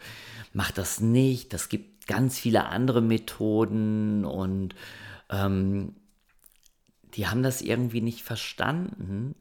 mach 0.53 0.71
das 0.71 1.01
nicht. 1.01 1.53
Das 1.53 1.69
gibt 1.69 2.07
ganz 2.07 2.39
viele 2.39 2.67
andere 2.67 3.01
Methoden 3.01 4.25
und 4.25 4.75
ähm, 5.31 5.97
die 7.15 7.27
haben 7.27 7.43
das 7.43 7.63
irgendwie 7.63 8.03
nicht 8.03 8.23
verstanden, 8.23 9.35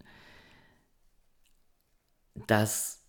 dass 2.48 3.04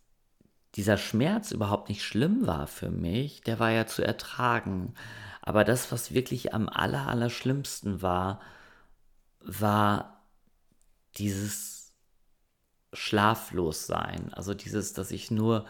dieser 0.75 0.99
Schmerz 0.99 1.53
überhaupt 1.53 1.89
nicht 1.89 2.05
schlimm 2.05 2.47
war 2.47 2.67
für 2.67 2.91
mich, 2.91 3.41
der 3.41 3.59
war 3.59 3.71
ja 3.71 3.87
zu 3.87 4.03
ertragen. 4.03 4.95
Aber 5.41 5.65
das, 5.65 5.91
was 5.93 6.13
wirklich 6.13 6.53
am 6.53 6.69
aller, 6.69 7.09
aller 7.09 7.31
schlimmsten 7.31 8.03
war, 8.03 8.41
war 9.41 10.25
dieses 11.17 11.76
Schlaflossein. 12.93 14.33
Also 14.33 14.55
dieses, 14.55 14.93
dass 14.93 15.11
ich 15.11 15.31
nur 15.31 15.67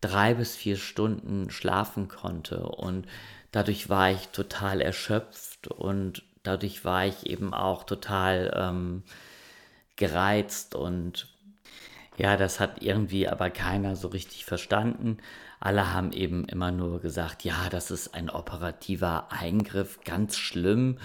drei 0.00 0.34
bis 0.34 0.56
vier 0.56 0.76
Stunden 0.76 1.50
schlafen 1.50 2.08
konnte. 2.08 2.62
Und 2.66 3.06
dadurch 3.52 3.88
war 3.88 4.10
ich 4.10 4.28
total 4.28 4.80
erschöpft 4.80 5.68
und 5.68 6.22
dadurch 6.42 6.84
war 6.84 7.06
ich 7.06 7.26
eben 7.26 7.52
auch 7.52 7.84
total 7.84 8.52
ähm, 8.54 9.02
gereizt 9.96 10.74
und 10.74 11.28
ja, 12.16 12.36
das 12.36 12.60
hat 12.60 12.82
irgendwie 12.82 13.28
aber 13.28 13.50
keiner 13.50 13.96
so 13.96 14.08
richtig 14.08 14.44
verstanden. 14.44 15.18
Alle 15.58 15.92
haben 15.92 16.12
eben 16.12 16.44
immer 16.46 16.70
nur 16.70 17.00
gesagt, 17.00 17.44
ja, 17.44 17.68
das 17.70 17.90
ist 17.90 18.14
ein 18.14 18.30
operativer 18.30 19.30
Eingriff, 19.30 20.00
ganz 20.04 20.36
schlimm, 20.36 20.98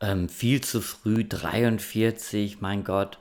ähm, 0.00 0.28
viel 0.28 0.62
zu 0.62 0.80
früh, 0.80 1.24
43, 1.26 2.60
mein 2.60 2.84
Gott. 2.84 3.18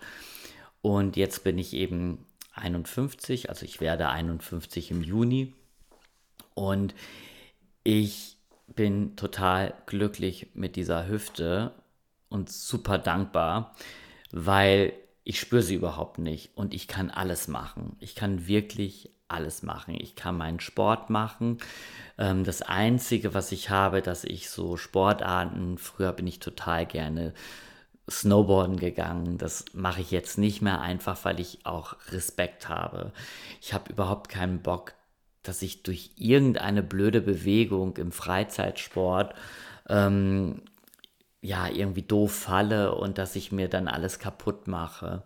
Und 0.81 1.17
jetzt 1.17 1.43
bin 1.43 1.57
ich 1.57 1.73
eben 1.73 2.25
51, 2.53 3.49
also 3.49 3.65
ich 3.65 3.81
werde 3.81 4.09
51 4.09 4.91
im 4.91 5.03
Juni. 5.03 5.53
Und 6.53 6.93
ich 7.83 8.37
bin 8.67 9.15
total 9.15 9.73
glücklich 9.85 10.51
mit 10.53 10.75
dieser 10.75 11.07
Hüfte 11.07 11.73
und 12.29 12.49
super 12.49 12.97
dankbar, 12.97 13.75
weil 14.31 14.93
ich 15.23 15.39
spüre 15.39 15.61
sie 15.61 15.75
überhaupt 15.75 16.17
nicht 16.17 16.51
und 16.55 16.73
ich 16.73 16.87
kann 16.87 17.09
alles 17.11 17.47
machen. 17.47 17.95
Ich 17.99 18.15
kann 18.15 18.47
wirklich 18.47 19.11
alles 19.27 19.63
machen. 19.63 19.95
Ich 19.99 20.15
kann 20.15 20.37
meinen 20.37 20.59
Sport 20.59 21.09
machen. 21.09 21.59
Ähm, 22.17 22.43
das 22.43 22.61
Einzige, 22.61 23.33
was 23.33 23.51
ich 23.51 23.69
habe, 23.69 24.01
dass 24.01 24.23
ich 24.23 24.49
so 24.49 24.75
Sportarten, 24.75 25.77
früher 25.77 26.13
bin 26.13 26.27
ich 26.27 26.39
total 26.39 26.85
gerne 26.85 27.33
Snowboarden 28.09 28.77
gegangen. 28.77 29.37
Das 29.37 29.65
mache 29.73 30.01
ich 30.01 30.11
jetzt 30.11 30.37
nicht 30.37 30.61
mehr 30.61 30.81
einfach, 30.81 31.23
weil 31.23 31.39
ich 31.39 31.65
auch 31.65 31.95
Respekt 32.11 32.69
habe. 32.69 33.11
Ich 33.61 33.73
habe 33.73 33.91
überhaupt 33.91 34.29
keinen 34.29 34.61
Bock, 34.61 34.93
dass 35.43 35.61
ich 35.61 35.83
durch 35.83 36.11
irgendeine 36.17 36.83
blöde 36.83 37.21
Bewegung 37.21 37.97
im 37.97 38.11
Freizeitsport 38.11 39.33
ähm, 39.87 40.61
ja 41.41 41.67
irgendwie 41.67 42.01
doof 42.01 42.33
falle 42.33 42.95
und 42.95 43.17
dass 43.17 43.35
ich 43.35 43.51
mir 43.51 43.69
dann 43.69 43.87
alles 43.87 44.19
kaputt 44.19 44.67
mache. 44.67 45.23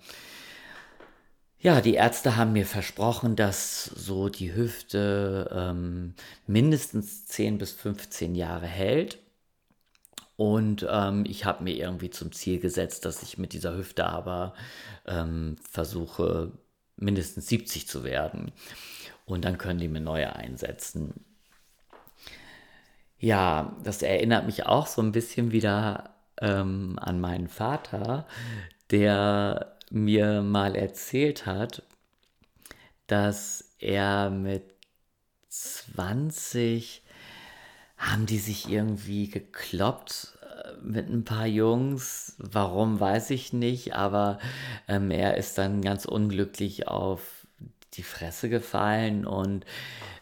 Ja, 1.64 1.80
die 1.80 1.94
Ärzte 1.94 2.36
haben 2.36 2.52
mir 2.52 2.66
versprochen, 2.66 3.38
dass 3.38 3.86
so 3.86 4.28
die 4.28 4.54
Hüfte 4.54 5.50
ähm, 5.54 6.14
mindestens 6.46 7.26
10 7.28 7.58
bis 7.58 7.72
15 7.72 8.36
Jahre 8.36 8.68
hält. 8.68 9.18
Und 10.36 10.86
ähm, 10.90 11.26
ich 11.28 11.46
habe 11.46 11.64
mir 11.64 11.76
irgendwie 11.76 12.10
zum 12.10 12.32
Ziel 12.32 12.60
gesetzt, 12.60 13.06
dass 13.06 13.22
ich 13.22 13.38
mit 13.38 13.54
dieser 13.54 13.76
Hüfte 13.76 14.06
aber 14.06 14.54
ähm, 15.06 15.58
versuche, 15.70 16.52
mindestens 16.98 17.48
70 17.48 17.88
zu 17.88 18.04
werden. 18.04 18.52
Und 19.26 19.46
dann 19.46 19.58
können 19.58 19.80
die 19.80 19.88
mir 19.88 20.02
neue 20.02 20.36
einsetzen. 20.36 21.14
Ja, 23.20 23.78
das 23.84 24.02
erinnert 24.02 24.46
mich 24.46 24.66
auch 24.66 24.88
so 24.88 25.02
ein 25.02 25.12
bisschen 25.12 25.52
wieder 25.52 26.16
ähm, 26.42 26.98
an 27.00 27.22
meinen 27.22 27.48
Vater, 27.48 28.28
der 28.92 29.78
mir 29.92 30.42
mal 30.42 30.76
erzählt 30.76 31.46
hat, 31.46 31.84
dass 33.08 33.76
er 33.80 34.30
mit 34.30 34.64
20 35.50 37.03
haben 38.04 38.26
die 38.26 38.38
sich 38.38 38.70
irgendwie 38.70 39.30
gekloppt 39.30 40.38
äh, 40.42 40.74
mit 40.82 41.10
ein 41.10 41.24
paar 41.24 41.48
Jungs. 41.48 42.36
Warum, 42.38 43.00
weiß 43.00 43.30
ich 43.30 43.54
nicht, 43.54 43.96
aber 43.96 44.40
ähm, 44.88 45.10
er 45.10 45.38
ist 45.38 45.58
dann 45.58 45.82
ganz 45.82 46.06
unglücklich 46.06 46.88
auf 46.88 47.48
die 47.94 48.04
Fresse 48.04 48.50
gefallen 48.50 49.26
und 49.26 49.66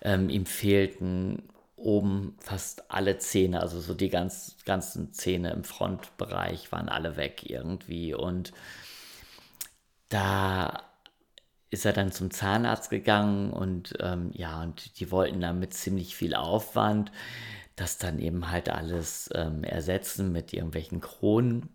ähm, 0.02 0.30
ihm 0.30 0.46
fehlten 0.46 1.44
oben 1.76 2.36
fast 2.40 2.92
alle 2.92 3.18
Zähne, 3.18 3.62
also 3.62 3.80
so 3.80 3.96
die 3.96 4.10
ganz, 4.10 4.58
ganzen 4.66 5.14
Zähne 5.14 5.52
im 5.52 5.64
Frontbereich 5.64 6.72
waren 6.72 6.90
alle 6.90 7.18
weg 7.18 7.50
irgendwie 7.50 8.14
und 8.14 8.52
da 10.10 10.84
ist 11.72 11.86
er 11.86 11.94
dann 11.94 12.12
zum 12.12 12.30
Zahnarzt 12.30 12.90
gegangen 12.90 13.52
und 13.52 13.94
ähm, 14.00 14.30
ja, 14.34 14.62
und 14.62 15.00
die 15.00 15.10
wollten 15.10 15.40
dann 15.40 15.60
mit 15.60 15.74
ziemlich 15.74 16.16
viel 16.16 16.36
Aufwand 16.36 17.12
das 17.82 17.98
dann 17.98 18.20
eben 18.20 18.52
halt 18.52 18.70
alles 18.70 19.30
ähm, 19.34 19.64
ersetzen 19.64 20.32
mit 20.32 20.54
irgendwelchen 20.54 21.02
Kronen. 21.02 21.70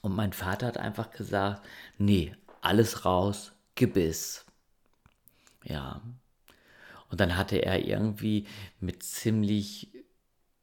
Und 0.00 0.16
mein 0.16 0.32
Vater 0.32 0.66
hat 0.66 0.78
einfach 0.78 1.10
gesagt, 1.10 1.66
nee, 1.98 2.34
alles 2.62 3.04
raus, 3.04 3.52
Gebiss. 3.74 4.46
Ja. 5.64 6.00
Und 7.10 7.20
dann 7.20 7.36
hatte 7.36 7.58
er 7.58 7.86
irgendwie 7.86 8.46
mit 8.80 9.02
ziemlich, 9.02 9.92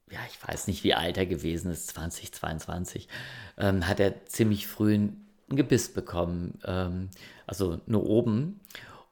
ja, 0.10 0.20
ich 0.28 0.48
weiß 0.48 0.66
nicht, 0.66 0.84
wie 0.84 0.96
alt 0.96 1.18
er 1.18 1.28
gewesen 1.28 1.72
ist, 1.72 1.88
2022, 1.90 3.08
ähm, 3.58 3.88
hat 3.88 4.00
er 4.00 4.26
ziemlich 4.26 4.66
früh 4.66 4.96
ein 4.96 5.28
Gebiss 5.50 5.94
bekommen. 5.94 6.60
Ähm, 6.66 7.10
also 7.46 7.80
nur 7.86 8.04
oben. 8.08 8.62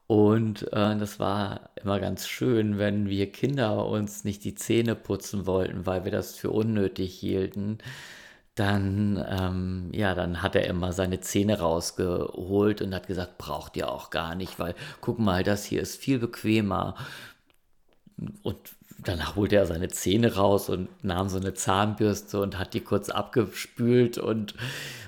Und 0.08 0.72
äh, 0.72 0.96
das 0.96 1.20
war 1.20 1.70
immer 1.76 2.00
ganz 2.00 2.26
schön, 2.26 2.78
wenn 2.78 3.08
wir 3.10 3.30
Kinder 3.30 3.86
uns 3.86 4.24
nicht 4.24 4.42
die 4.44 4.54
Zähne 4.54 4.94
putzen 4.94 5.46
wollten, 5.46 5.84
weil 5.86 6.04
wir 6.04 6.10
das 6.12 6.34
für 6.34 6.50
unnötig 6.50 7.14
hielten. 7.14 7.78
Dann, 8.54 9.24
ähm, 9.28 9.90
ja, 9.94 10.14
dann 10.14 10.42
hat 10.42 10.56
er 10.56 10.66
immer 10.66 10.92
seine 10.92 11.20
Zähne 11.20 11.60
rausgeholt 11.60 12.82
und 12.82 12.94
hat 12.94 13.06
gesagt, 13.06 13.38
braucht 13.38 13.76
ihr 13.76 13.90
auch 13.90 14.10
gar 14.10 14.34
nicht, 14.34 14.58
weil 14.58 14.74
guck 15.02 15.18
mal, 15.18 15.44
das 15.44 15.64
hier 15.66 15.82
ist 15.82 15.96
viel 16.00 16.18
bequemer. 16.18 16.96
Und 18.42 18.58
danach 19.04 19.36
holte 19.36 19.56
er 19.56 19.66
seine 19.66 19.88
Zähne 19.88 20.34
raus 20.34 20.68
und 20.68 20.88
nahm 21.04 21.28
so 21.28 21.38
eine 21.38 21.54
Zahnbürste 21.54 22.40
und 22.40 22.58
hat 22.58 22.74
die 22.74 22.80
kurz 22.80 23.10
abgespült 23.10 24.18
und, 24.18 24.54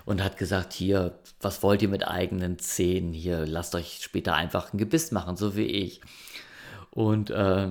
und 0.04 0.22
hat 0.22 0.36
gesagt, 0.36 0.72
hier, 0.72 1.18
was 1.40 1.62
wollt 1.62 1.82
ihr 1.82 1.88
mit 1.88 2.06
eigenen 2.06 2.58
Zähnen? 2.58 3.12
Hier, 3.12 3.46
lasst 3.46 3.74
euch 3.74 4.00
später 4.02 4.34
einfach 4.34 4.72
ein 4.72 4.78
Gebiss 4.78 5.12
machen, 5.12 5.36
so 5.36 5.56
wie 5.56 5.66
ich. 5.66 6.00
Und 6.90 7.30
äh, 7.30 7.68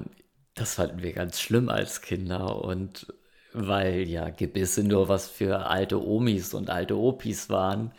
das 0.56 0.76
fanden 0.76 1.02
wir 1.02 1.14
ganz 1.14 1.40
schlimm 1.40 1.70
als 1.70 2.02
Kinder 2.02 2.64
und 2.64 3.14
weil 3.54 4.08
ja 4.08 4.30
Gebisse 4.30 4.84
nur 4.84 5.10
was 5.10 5.28
für 5.28 5.68
alte 5.68 6.06
Omis 6.06 6.54
und 6.54 6.70
alte 6.70 6.98
Opis 6.98 7.50
waren. 7.50 7.92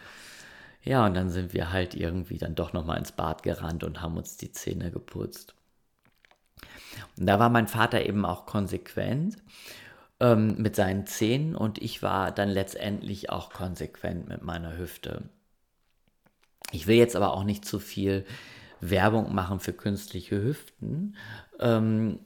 Ja, 0.82 1.06
und 1.06 1.14
dann 1.14 1.30
sind 1.30 1.52
wir 1.52 1.72
halt 1.72 1.94
irgendwie 1.94 2.38
dann 2.38 2.54
doch 2.54 2.72
nochmal 2.72 2.98
ins 2.98 3.12
Bad 3.12 3.42
gerannt 3.42 3.84
und 3.84 4.00
haben 4.00 4.16
uns 4.16 4.36
die 4.36 4.52
Zähne 4.52 4.90
geputzt. 4.90 5.54
Und 7.16 7.26
da 7.26 7.38
war 7.38 7.48
mein 7.48 7.68
Vater 7.68 8.04
eben 8.04 8.24
auch 8.24 8.46
konsequent 8.46 9.36
ähm, 10.20 10.56
mit 10.58 10.76
seinen 10.76 11.06
Zähnen 11.06 11.54
und 11.54 11.80
ich 11.80 12.02
war 12.02 12.30
dann 12.30 12.48
letztendlich 12.48 13.30
auch 13.30 13.50
konsequent 13.50 14.28
mit 14.28 14.42
meiner 14.42 14.76
Hüfte. 14.76 15.22
Ich 16.72 16.86
will 16.86 16.96
jetzt 16.96 17.16
aber 17.16 17.34
auch 17.34 17.44
nicht 17.44 17.64
zu 17.64 17.78
viel 17.78 18.24
Werbung 18.80 19.34
machen 19.34 19.60
für 19.60 19.72
künstliche 19.72 20.42
Hüften. 20.42 21.16
Ähm, 21.58 22.20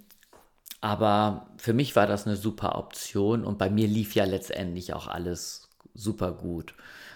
aber 0.81 1.49
für 1.57 1.73
mich 1.73 1.97
war 1.97 2.07
das 2.07 2.27
eine 2.27 2.37
super 2.37 2.77
Option 2.77 3.45
und 3.45 3.59
bei 3.59 3.71
mir 3.71 3.89
lief 3.89 4.15
ja 4.15 4.25
letztendlich 4.25 4.93
auch 4.93 5.07
alles 5.07 5.71
super 5.95 6.33
gut. 6.33 6.75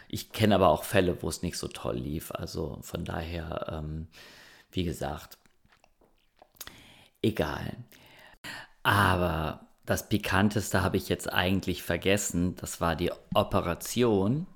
Ich 0.08 0.32
kenne 0.32 0.54
aber 0.54 0.68
auch 0.68 0.84
Fälle, 0.84 1.22
wo 1.22 1.28
es 1.28 1.42
nicht 1.42 1.58
so 1.58 1.68
toll 1.68 1.96
lief. 1.96 2.32
Also 2.32 2.78
von 2.82 3.04
daher, 3.04 3.66
ähm, 3.70 4.08
wie 4.70 4.84
gesagt, 4.84 5.37
egal. 7.22 7.76
Aber 8.82 9.68
das 9.86 10.08
Pikanteste 10.08 10.82
habe 10.82 10.96
ich 10.96 11.08
jetzt 11.08 11.32
eigentlich 11.32 11.82
vergessen. 11.82 12.56
Das 12.56 12.80
war 12.80 12.94
die 12.94 13.10
Operation. 13.34 14.46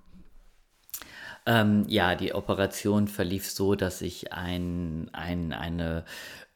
Ähm, 1.44 1.84
ja, 1.88 2.14
die 2.14 2.34
Operation 2.34 3.08
verlief 3.08 3.50
so, 3.50 3.74
dass 3.74 4.00
ich 4.00 4.32
ein, 4.32 5.10
ein, 5.12 5.52
eine 5.52 6.04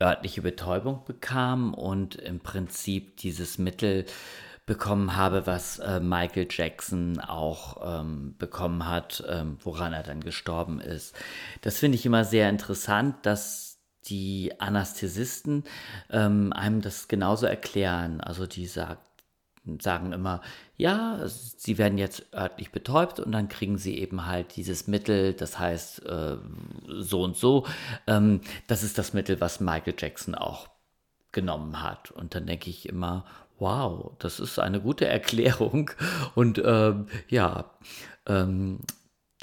örtliche 0.00 0.42
Betäubung 0.42 1.04
bekam 1.04 1.74
und 1.74 2.14
im 2.16 2.40
Prinzip 2.40 3.16
dieses 3.16 3.58
Mittel 3.58 4.04
bekommen 4.66 5.16
habe, 5.16 5.46
was 5.46 5.78
äh, 5.78 6.00
Michael 6.00 6.48
Jackson 6.50 7.20
auch 7.20 8.00
ähm, 8.00 8.34
bekommen 8.36 8.86
hat, 8.86 9.24
ähm, 9.28 9.58
woran 9.62 9.92
er 9.92 10.02
dann 10.02 10.20
gestorben 10.20 10.80
ist. 10.80 11.16
Das 11.62 11.78
finde 11.78 11.96
ich 11.96 12.04
immer 12.04 12.24
sehr 12.24 12.48
interessant, 12.48 13.24
dass 13.24 13.65
die 14.08 14.52
Anästhesisten 14.58 15.64
ähm, 16.10 16.52
einem 16.52 16.80
das 16.80 17.08
genauso 17.08 17.46
erklären. 17.46 18.20
Also 18.20 18.46
die 18.46 18.66
sagt, 18.66 19.06
sagen 19.80 20.12
immer, 20.12 20.40
ja, 20.76 21.20
sie 21.26 21.78
werden 21.78 21.98
jetzt 21.98 22.32
örtlich 22.32 22.70
betäubt 22.70 23.18
und 23.18 23.32
dann 23.32 23.48
kriegen 23.48 23.78
sie 23.78 23.98
eben 23.98 24.26
halt 24.26 24.56
dieses 24.56 24.86
Mittel, 24.86 25.34
das 25.34 25.58
heißt 25.58 26.06
äh, 26.06 26.36
so 26.86 27.22
und 27.22 27.36
so. 27.36 27.66
Ähm, 28.06 28.40
das 28.68 28.82
ist 28.82 28.98
das 28.98 29.12
Mittel, 29.12 29.40
was 29.40 29.60
Michael 29.60 29.94
Jackson 29.98 30.34
auch 30.34 30.68
genommen 31.32 31.82
hat. 31.82 32.10
Und 32.12 32.34
dann 32.34 32.46
denke 32.46 32.70
ich 32.70 32.88
immer, 32.88 33.24
wow, 33.58 34.12
das 34.18 34.40
ist 34.40 34.58
eine 34.58 34.80
gute 34.80 35.06
Erklärung. 35.06 35.90
Und 36.34 36.60
ähm, 36.64 37.06
ja, 37.28 37.70
ähm, 38.26 38.80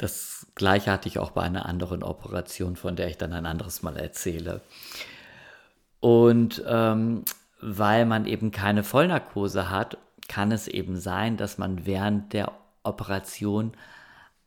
das 0.03 0.47
gleiche 0.55 0.91
hatte 0.91 1.07
ich 1.07 1.17
auch 1.17 1.31
bei 1.31 1.43
einer 1.43 1.65
anderen 1.65 2.03
Operation, 2.03 2.75
von 2.75 2.97
der 2.97 3.07
ich 3.07 3.17
dann 3.17 3.31
ein 3.31 3.45
anderes 3.45 3.83
Mal 3.83 3.95
erzähle. 3.95 4.61
Und 6.01 6.61
ähm, 6.67 7.23
weil 7.61 8.05
man 8.05 8.25
eben 8.25 8.51
keine 8.51 8.83
Vollnarkose 8.83 9.69
hat, 9.69 9.97
kann 10.27 10.51
es 10.51 10.67
eben 10.67 10.97
sein, 10.97 11.37
dass 11.37 11.57
man 11.57 11.85
während 11.85 12.33
der 12.33 12.51
Operation 12.83 13.71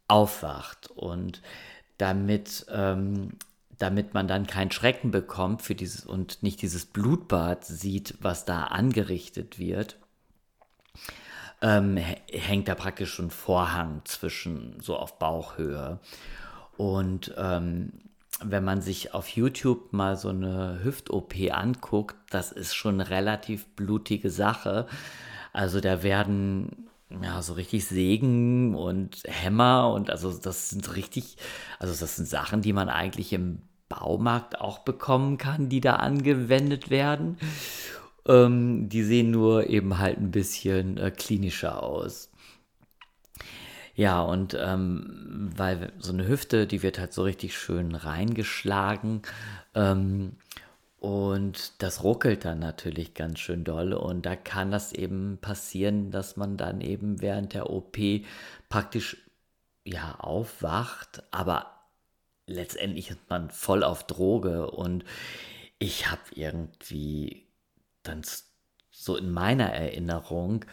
aufwacht. 0.09 0.91
Und 0.91 1.41
damit, 1.97 2.67
ähm, 2.71 3.31
damit 3.79 4.13
man 4.13 4.29
dann 4.29 4.47
keinen 4.47 4.71
Schrecken 4.71 5.11
bekommt 5.11 5.63
für 5.63 5.75
dieses 5.75 6.05
und 6.05 6.43
nicht 6.43 6.61
dieses 6.61 6.85
Blutbad 6.85 7.65
sieht, 7.65 8.19
was 8.21 8.45
da 8.45 8.65
angerichtet 8.65 9.59
wird, 9.59 9.97
ähm, 11.63 11.97
hängt 11.97 12.69
da 12.69 12.75
praktisch 12.75 13.15
schon 13.15 13.31
Vorhang 13.31 14.03
zwischen, 14.05 14.81
so 14.81 14.97
auf 14.97 15.19
Bauchhöhe. 15.19 15.99
Und 16.77 17.35
ähm, 17.37 17.93
wenn 18.45 18.65
man 18.65 18.83
sich 18.83 19.15
auf 19.15 19.29
YouTube 19.29 19.93
mal 19.93 20.17
so 20.17 20.29
eine 20.29 20.81
Hüft-OP 20.83 21.35
anguckt, 21.51 22.17
das 22.31 22.53
ist 22.53 22.75
schon 22.75 23.01
eine 23.01 23.11
relativ 23.11 23.67
blutige 23.77 24.31
Sache. 24.31 24.87
Also 25.53 25.81
da 25.81 26.03
werden 26.03 26.89
ja 27.23 27.41
so 27.41 27.55
richtig 27.55 27.87
Sägen 27.87 28.75
und 28.75 29.23
Hämmer 29.25 29.93
und 29.95 30.11
also 30.11 30.37
das 30.37 30.71
sind 30.71 30.97
richtig, 30.97 31.37
also 31.79 31.95
das 31.99 32.17
sind 32.17 32.27
Sachen, 32.29 32.61
die 32.61 32.73
man 32.73 32.89
eigentlich 32.89 33.33
im 33.33 33.63
Baumarkt 33.89 34.61
auch 34.61 34.81
bekommen 34.81 35.39
kann, 35.39 35.69
die 35.69 35.81
da 35.81 35.97
angewendet 35.97 36.91
werden. 36.91 37.39
Ähm, 38.27 38.89
die 38.89 39.03
sehen 39.03 39.31
nur 39.31 39.69
eben 39.69 39.99
halt 39.99 40.19
ein 40.19 40.31
bisschen 40.31 40.99
äh, 40.99 41.11
klinischer 41.11 41.83
aus. 41.83 42.31
Ja, 43.95 44.21
und 44.21 44.55
ähm, 44.61 45.51
weil 45.57 45.93
so 45.99 46.13
eine 46.13 46.29
Hüfte, 46.29 46.67
die 46.67 46.83
wird 46.83 46.99
halt 46.99 47.15
so 47.15 47.23
richtig 47.23 47.57
schön 47.57 47.95
reingeschlagen. 47.95 49.23
Ähm, 49.75 50.33
und 50.99 51.83
das 51.83 52.03
ruckelt 52.03 52.45
dann 52.45 52.59
natürlich 52.59 53.15
ganz 53.15 53.39
schön 53.39 53.65
doll. 53.65 53.93
Und 53.95 54.27
da 54.27 54.37
kann 54.37 54.71
das 54.71 54.93
eben 54.93 55.39
passieren, 55.41 56.11
dass 56.11 56.37
man 56.37 56.57
dann 56.57 56.81
eben 56.81 57.23
während 57.23 57.55
der 57.55 57.71
OP 57.71 57.97
praktisch 58.69 59.17
ja 59.85 60.17
aufwacht, 60.19 61.23
aber 61.31 61.67
letztendlich 62.47 63.11
ist 63.11 63.31
man 63.31 63.51
voll 63.51 63.85
auf 63.85 64.07
Droge. 64.07 64.71
Und 64.71 65.05
ich 65.79 66.11
habe 66.11 66.23
irgendwie 66.35 67.46
dann 68.09 68.23
so 68.91 69.17
in 69.17 69.31
meiner 69.31 69.73
Erinnerung 69.73 70.65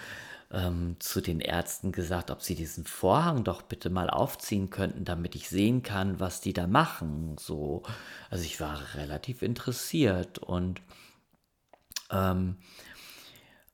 ähm, 0.52 0.96
zu 1.00 1.20
den 1.20 1.40
Ärzten 1.40 1.92
gesagt, 1.92 2.30
ob 2.32 2.42
sie 2.42 2.56
diesen 2.56 2.86
Vorhang 2.86 3.44
doch 3.44 3.64
bitte 3.64 3.90
mal 3.90 4.10
aufziehen 4.10 4.70
könnten, 4.70 5.04
damit 5.04 5.36
ich 5.36 5.50
sehen 5.50 5.84
kann, 5.84 6.20
was 6.20 6.42
die 6.42 6.54
da 6.54 6.68
machen. 6.68 7.36
So, 7.40 7.84
also 8.30 8.44
ich 8.46 8.62
war 8.62 8.80
relativ 8.96 9.42
interessiert 9.42 10.38
und 10.38 10.82
ähm, 12.12 12.58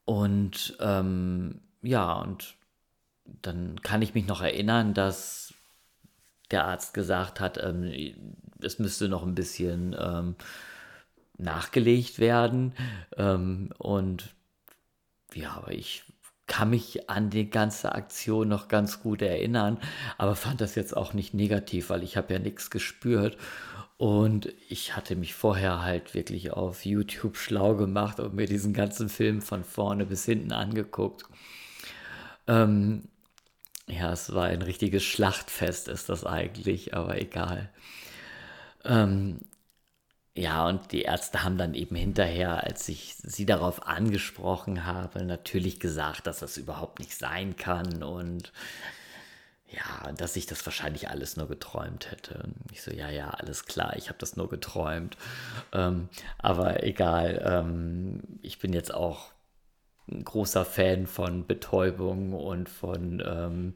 und 0.05 0.77
ähm, 0.79 1.61
ja 1.81 2.13
und 2.13 2.55
dann 3.41 3.81
kann 3.81 4.01
ich 4.01 4.15
mich 4.15 4.25
noch 4.25 4.41
erinnern, 4.41 4.93
dass 4.93 5.53
der 6.51 6.65
Arzt 6.65 6.93
gesagt 6.93 7.39
hat, 7.39 7.57
ähm, 7.61 7.91
es 8.61 8.79
müsste 8.79 9.07
noch 9.07 9.23
ein 9.23 9.35
bisschen 9.35 9.95
ähm, 9.99 10.35
nachgelegt 11.39 12.19
werden. 12.19 12.73
Ähm, 13.17 13.71
und 13.77 14.35
ja, 15.33 15.51
aber 15.51 15.71
ich 15.71 16.03
kann 16.47 16.71
mich 16.71 17.09
an 17.09 17.29
die 17.29 17.49
ganze 17.49 17.93
Aktion 17.93 18.47
noch 18.47 18.67
ganz 18.67 19.01
gut 19.01 19.21
erinnern, 19.21 19.77
aber 20.17 20.35
fand 20.35 20.61
das 20.61 20.75
jetzt 20.75 20.97
auch 20.97 21.13
nicht 21.13 21.33
negativ, 21.33 21.89
weil 21.91 22.03
ich 22.03 22.17
habe 22.17 22.33
ja 22.33 22.39
nichts 22.39 22.69
gespürt. 22.69 23.37
Und 23.97 24.53
ich 24.69 24.95
hatte 24.95 25.17
mich 25.17 25.33
vorher 25.33 25.81
halt 25.81 26.13
wirklich 26.15 26.51
auf 26.51 26.85
YouTube 26.85 27.35
schlau 27.35 27.75
gemacht 27.75 28.21
und 28.21 28.33
mir 28.33 28.45
diesen 28.45 28.73
ganzen 28.73 29.09
Film 29.09 29.41
von 29.41 29.65
vorne 29.65 30.05
bis 30.05 30.23
hinten 30.23 30.53
angeguckt. 30.53 31.25
Ähm, 32.47 33.03
ja, 33.87 34.13
es 34.13 34.33
war 34.33 34.45
ein 34.45 34.61
richtiges 34.61 35.03
Schlachtfest, 35.03 35.89
ist 35.89 36.07
das 36.07 36.25
eigentlich, 36.25 36.93
aber 36.93 37.19
egal. 37.19 37.69
Ähm, 38.85 39.39
ja, 40.39 40.67
und 40.67 40.93
die 40.93 41.01
Ärzte 41.01 41.43
haben 41.43 41.57
dann 41.57 41.73
eben 41.73 41.97
hinterher, 41.97 42.63
als 42.63 42.87
ich 42.87 43.15
sie 43.17 43.45
darauf 43.45 43.85
angesprochen 43.87 44.85
habe, 44.85 45.25
natürlich 45.25 45.81
gesagt, 45.81 46.27
dass 46.27 46.39
das 46.39 46.55
überhaupt 46.55 46.99
nicht 46.99 47.13
sein 47.13 47.57
kann 47.57 48.03
und 48.03 48.53
ja, 49.67 50.11
dass 50.13 50.37
ich 50.37 50.45
das 50.45 50.65
wahrscheinlich 50.65 51.09
alles 51.09 51.35
nur 51.35 51.49
geträumt 51.49 52.09
hätte. 52.09 52.45
Ich 52.71 52.81
so, 52.81 52.89
ja, 52.91 53.09
ja, 53.09 53.31
alles 53.31 53.65
klar, 53.65 53.97
ich 53.97 54.07
habe 54.07 54.17
das 54.17 54.37
nur 54.37 54.49
geträumt. 54.49 55.17
Ähm, 55.73 56.07
aber 56.37 56.83
egal, 56.83 57.41
ähm, 57.45 58.21
ich 58.41 58.59
bin 58.59 58.71
jetzt 58.71 58.93
auch 58.93 59.31
ein 60.09 60.23
großer 60.23 60.63
Fan 60.63 61.05
von 61.05 61.45
Betäubung 61.45 62.33
und 62.33 62.69
von 62.69 63.21
ähm, 63.23 63.73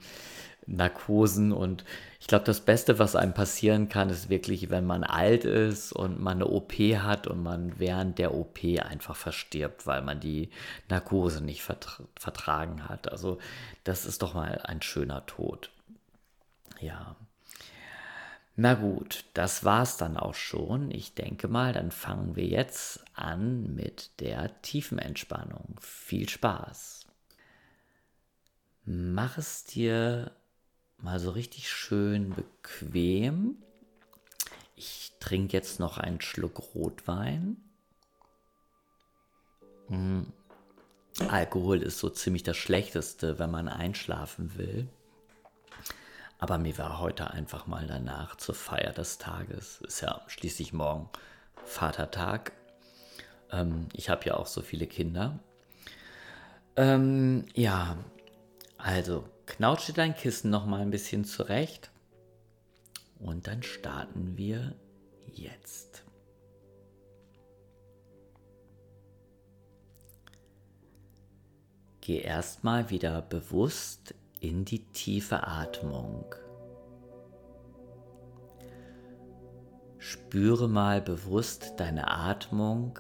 Narkosen 0.66 1.52
und 1.52 1.84
ich 2.24 2.28
glaube, 2.28 2.46
das 2.46 2.62
Beste, 2.62 3.00
was 3.00 3.18
einem 3.18 3.34
passieren 3.34 3.90
kann, 3.90 4.10
ist 4.10 4.30
wirklich, 4.30 4.70
wenn 4.70 4.86
man 4.86 5.04
alt 5.04 5.44
ist 5.44 5.92
und 5.92 6.22
man 6.22 6.38
eine 6.38 6.48
OP 6.48 6.72
hat 6.72 7.28
und 7.28 7.44
man 7.44 7.78
während 7.80 8.18
der 8.18 8.34
OP 8.34 8.60
einfach 8.64 9.18
verstirbt, 9.18 9.86
weil 9.86 10.02
man 10.02 10.22
die 10.22 10.50
Narkose 10.88 11.44
nicht 11.44 11.64
vertra 11.64 12.06
vertragen 12.18 12.88
hat. 12.88 13.12
Also 13.12 13.40
das 13.84 14.06
ist 14.06 14.22
doch 14.22 14.36
mal 14.36 14.62
ein 14.64 14.82
schöner 14.82 15.26
Tod. 15.26 15.70
Ja. 16.80 17.18
Na 18.56 18.76
gut, 18.76 19.26
das 19.34 19.66
war's 19.66 19.98
dann 19.98 20.16
auch 20.16 20.36
schon. 20.36 20.92
Ich 20.92 21.16
denke 21.16 21.50
mal, 21.50 21.74
dann 21.74 21.92
fangen 21.92 22.38
wir 22.38 22.46
jetzt 22.46 23.04
an 23.16 23.76
mit 23.76 24.12
der 24.22 24.62
Tiefenentspannung. 24.62 25.76
Viel 25.82 26.30
Spaß. 26.30 27.06
Mach 28.86 29.38
es 29.38 29.66
dir 29.66 30.32
mal 30.98 31.20
so 31.20 31.32
richtig 31.32 31.70
schön 31.70 32.34
bequem. 32.34 33.58
Ich 34.76 35.14
trinke 35.20 35.56
jetzt 35.56 35.80
noch 35.80 35.98
einen 35.98 36.22
Schluck 36.22 36.76
Rotwein. 36.76 37.58
Mhm. 39.90 40.32
Alkohol 41.30 41.84
ist 41.84 42.00
so 42.00 42.10
ziemlich 42.10 42.44
das 42.44 42.58
Schlechteste, 42.58 43.38
wenn 43.38 43.52
man 43.52 43.68
einschlafen 43.68 44.58
will. 44.58 44.90
Aber 46.40 46.58
mir 46.58 46.78
war 46.78 47.00
heute 47.00 47.32
einfach 47.32 47.68
mal 47.68 47.88
danach 47.88 48.36
zur 48.36 48.56
Feier 48.56 48.92
des 48.92 49.18
Tages. 49.18 49.80
Ist 49.82 50.02
ja 50.02 50.22
schließlich 50.28 50.74
morgen 50.74 51.10
Vatertag. 51.64 52.52
Ähm, 53.52 53.88
ich 53.94 54.10
habe 54.10 54.26
ja 54.26 54.34
auch 54.36 54.48
so 54.48 54.62
viele 54.62 54.88
Kinder. 54.88 55.40
Ähm, 56.76 57.46
ja, 57.54 57.98
also 58.78 59.24
Knautsche 59.46 59.94
dein 59.94 60.16
Kissen 60.16 60.50
noch 60.50 60.66
mal 60.66 60.82
ein 60.82 60.92
bisschen 60.92 61.26
zurecht. 61.26 61.92
Und 63.20 63.48
dann 63.48 63.64
starten 63.64 64.38
wir 64.38 64.76
jetzt. 65.32 66.04
Geh 72.02 72.20
erstmal 72.20 72.90
wieder 72.90 73.22
bewusst 73.22 74.14
in 74.42 74.66
die 74.66 74.84
tiefe 74.92 75.48
Atmung. 75.48 76.36
Spüre 80.00 80.68
mal 80.68 81.02
bewusst 81.02 81.76
deine 81.78 82.12
Atmung 82.12 83.00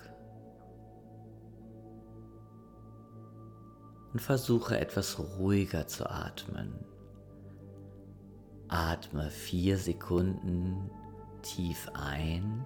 und 4.14 4.20
versuche 4.20 4.80
etwas 4.80 5.20
ruhiger 5.20 5.88
zu 5.88 6.10
atmen. 6.10 6.74
Atme 8.68 9.30
vier 9.30 9.78
Sekunden 9.78 10.90
tief 11.42 11.90
ein 11.94 12.64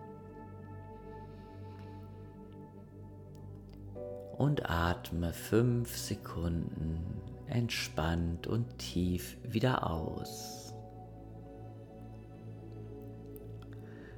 und 4.38 4.70
atme 4.70 5.34
fünf 5.34 5.98
Sekunden 5.98 7.22
entspannt 7.48 8.46
und 8.46 8.78
tief 8.78 9.38
wieder 9.44 9.90
aus. 9.90 10.74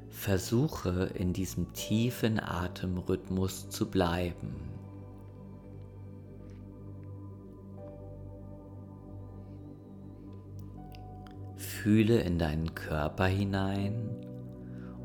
Versuche 0.09 1.11
in 1.13 1.31
diesem 1.31 1.71
tiefen 1.73 2.39
Atemrhythmus 2.39 3.69
zu 3.69 3.89
bleiben. 3.89 4.68
Fühle 11.81 12.19
in 12.19 12.37
deinen 12.37 12.75
Körper 12.75 13.25
hinein 13.25 14.09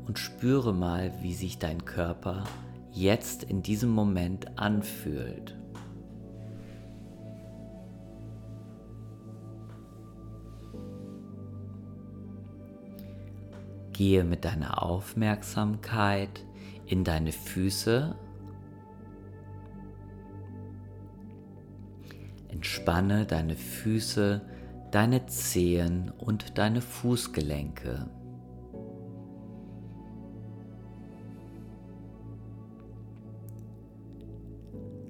und 0.05 0.19
spüre 0.19 0.73
mal, 0.73 1.13
wie 1.21 1.33
sich 1.33 1.57
dein 1.57 1.85
Körper 1.85 2.43
jetzt 2.91 3.43
in 3.43 3.63
diesem 3.63 3.91
Moment 3.91 4.57
anfühlt. 4.59 5.55
Gehe 13.93 14.25
mit 14.25 14.43
deiner 14.43 14.83
Aufmerksamkeit 14.83 16.43
in 16.85 17.05
deine 17.05 17.31
Füße. 17.31 18.17
Entspanne 22.49 23.25
deine 23.25 23.55
Füße 23.55 24.41
deine 24.95 25.25
Zehen 25.25 26.09
und 26.09 26.57
deine 26.57 26.79
Fußgelenke. 26.79 28.09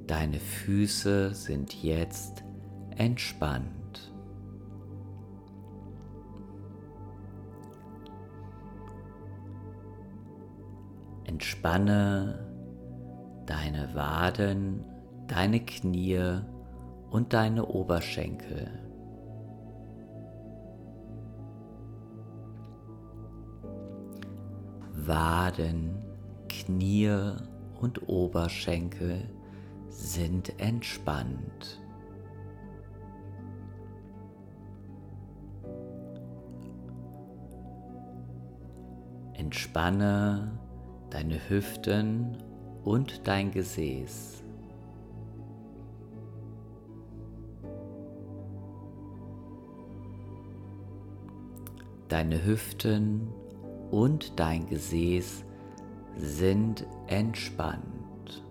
Deine 0.08 0.40
Füße 0.40 1.36
sind 1.36 1.84
jetzt 1.84 2.44
entspannt. 2.98 4.12
Entspanne 11.26 12.40
deine 13.46 13.94
Waden, 13.94 14.84
deine 15.28 15.60
Knie 15.60 16.40
und 17.12 17.34
deine 17.34 17.68
Oberschenkel. 17.68 18.85
Waden, 25.08 25.98
Knie 26.50 27.34
und 27.80 28.08
Oberschenkel 28.08 29.30
sind 29.90 30.60
entspannt. 30.60 31.82
Entspanne 39.34 40.60
deine 41.10 41.50
Hüften 41.50 42.38
und 42.84 43.28
dein 43.28 43.52
Gesäß. 43.52 44.44
Deine 52.08 52.46
Hüften 52.46 53.28
und 53.96 54.38
dein 54.38 54.68
Gesäß 54.68 55.46
sind 56.18 56.86
entspannt. 57.08 58.44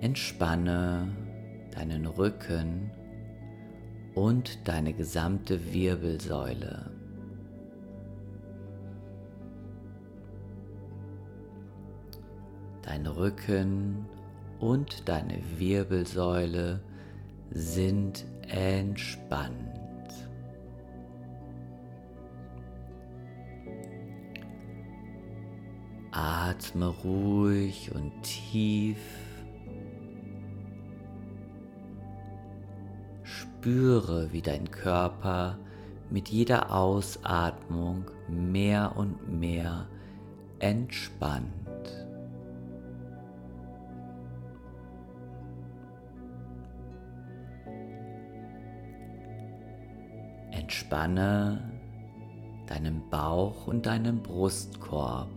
Entspanne 0.00 1.08
deinen 1.72 2.06
Rücken 2.06 2.92
und 4.14 4.68
deine 4.68 4.92
gesamte 4.92 5.72
Wirbelsäule. 5.72 6.92
Dein 12.82 13.08
Rücken 13.08 14.06
und 14.60 15.08
deine 15.08 15.40
Wirbelsäule 15.56 16.80
sind 17.50 18.24
entspannt. 18.48 19.54
Atme 26.10 26.86
ruhig 26.86 27.92
und 27.94 28.22
tief. 28.22 28.98
Spüre, 33.22 34.32
wie 34.32 34.42
dein 34.42 34.70
Körper 34.70 35.58
mit 36.10 36.28
jeder 36.28 36.74
Ausatmung 36.74 38.10
mehr 38.28 38.94
und 38.96 39.28
mehr 39.28 39.86
entspannt. 40.58 41.67
Entspanne 50.88 51.62
deinen 52.66 53.02
Bauch 53.10 53.66
und 53.66 53.84
deinen 53.84 54.22
Brustkorb. 54.22 55.28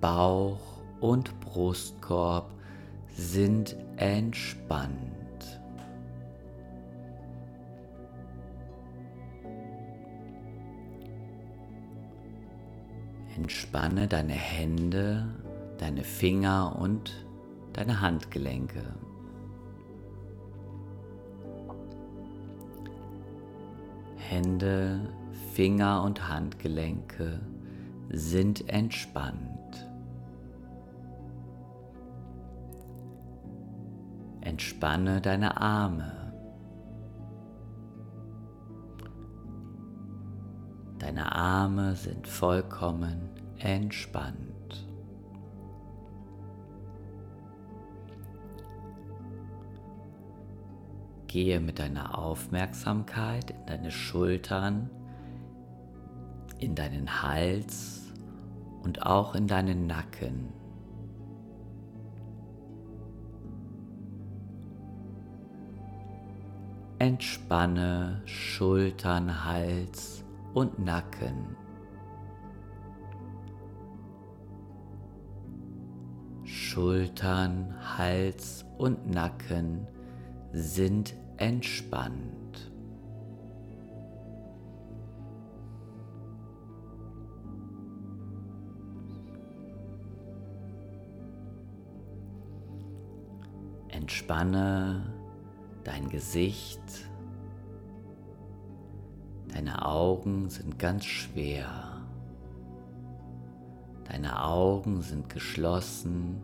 Bauch 0.00 0.58
und 0.98 1.38
Brustkorb 1.38 2.50
sind 3.14 3.76
entspannt. 3.98 4.90
Entspanne 13.36 14.08
deine 14.08 14.32
Hände, 14.32 15.28
deine 15.78 16.02
Finger 16.02 16.74
und 16.80 17.25
deine 17.76 18.00
Handgelenke. 18.00 18.82
Hände, 24.16 25.12
Finger 25.52 26.02
und 26.02 26.26
Handgelenke 26.26 27.38
sind 28.08 28.68
entspannt. 28.70 29.86
Entspanne 34.40 35.20
deine 35.20 35.60
Arme. 35.60 36.32
Deine 40.98 41.30
Arme 41.32 41.94
sind 41.94 42.26
vollkommen 42.26 43.28
entspannt. 43.58 44.55
Gehe 51.36 51.60
mit 51.60 51.80
deiner 51.80 52.16
Aufmerksamkeit 52.16 53.50
in 53.50 53.66
deine 53.66 53.90
Schultern, 53.90 54.88
in 56.58 56.74
deinen 56.74 57.22
Hals 57.22 58.10
und 58.82 59.02
auch 59.02 59.34
in 59.34 59.46
deinen 59.46 59.86
Nacken. 59.86 60.48
Entspanne 66.98 68.22
Schultern, 68.24 69.44
Hals 69.44 70.24
und 70.54 70.78
Nacken. 70.78 71.54
Schultern, 76.44 77.74
Hals 77.98 78.64
und 78.78 79.10
Nacken 79.10 79.86
sind 80.54 81.14
entspannt. 81.36 82.72
Entspanne 93.88 95.12
dein 95.84 96.08
Gesicht. 96.08 96.80
Deine 99.48 99.84
Augen 99.86 100.50
sind 100.50 100.78
ganz 100.78 101.04
schwer. 101.04 102.02
Deine 104.04 104.44
Augen 104.44 105.02
sind 105.02 105.28
geschlossen, 105.28 106.40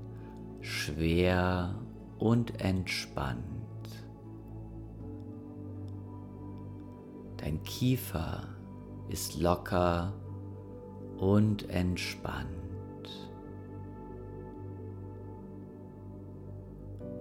schwer 0.60 1.74
und 2.18 2.60
entspannt. 2.60 3.61
Dein 7.42 7.60
Kiefer 7.64 8.44
ist 9.08 9.40
locker 9.40 10.12
und 11.18 11.68
entspannt. 11.68 12.48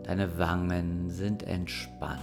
Deine 0.04 0.38
Wangen 0.38 1.10
sind 1.10 1.42
entspannt. 1.42 2.22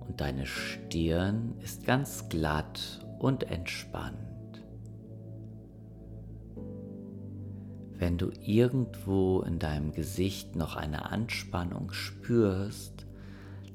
Und 0.00 0.20
deine 0.20 0.46
Stirn 0.46 1.54
ist 1.62 1.84
ganz 1.84 2.28
glatt 2.28 3.06
und 3.20 3.44
entspannt. 3.44 4.16
Wenn 7.92 8.18
du 8.18 8.32
irgendwo 8.40 9.42
in 9.42 9.60
deinem 9.60 9.92
Gesicht 9.92 10.56
noch 10.56 10.74
eine 10.74 11.08
Anspannung 11.12 11.92
spürst, 11.92 12.97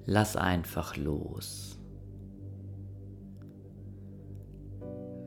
lass 0.05 0.35
einfach 0.35 0.97
los. 0.97 1.79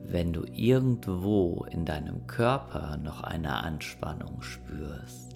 Wenn 0.09 0.31
du 0.31 0.45
irgendwo 0.45 1.65
in 1.69 1.83
deinem 1.83 2.27
Körper 2.27 2.97
noch 2.97 3.23
eine 3.23 3.55
Anspannung 3.55 4.41
spürst, 4.41 5.35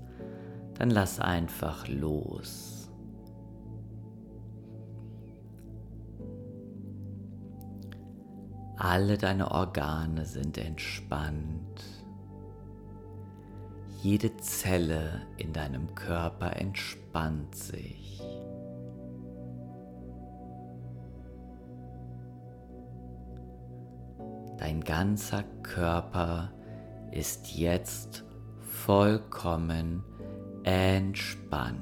dann 0.75 0.89
lass 0.89 1.19
einfach 1.19 1.87
los. 1.89 2.89
Alle 8.77 9.17
deine 9.17 9.51
Organe 9.51 10.25
sind 10.25 10.57
entspannt. 10.57 11.83
Jede 14.01 14.35
Zelle 14.37 15.21
in 15.37 15.53
deinem 15.53 15.93
Körper 15.93 16.55
entspannt 16.55 17.53
sich. 17.53 18.19
Dein 24.71 24.85
ganzer 24.85 25.43
Körper 25.63 26.53
ist 27.11 27.51
jetzt 27.57 28.23
vollkommen 28.61 30.01
entspannt. 30.63 31.75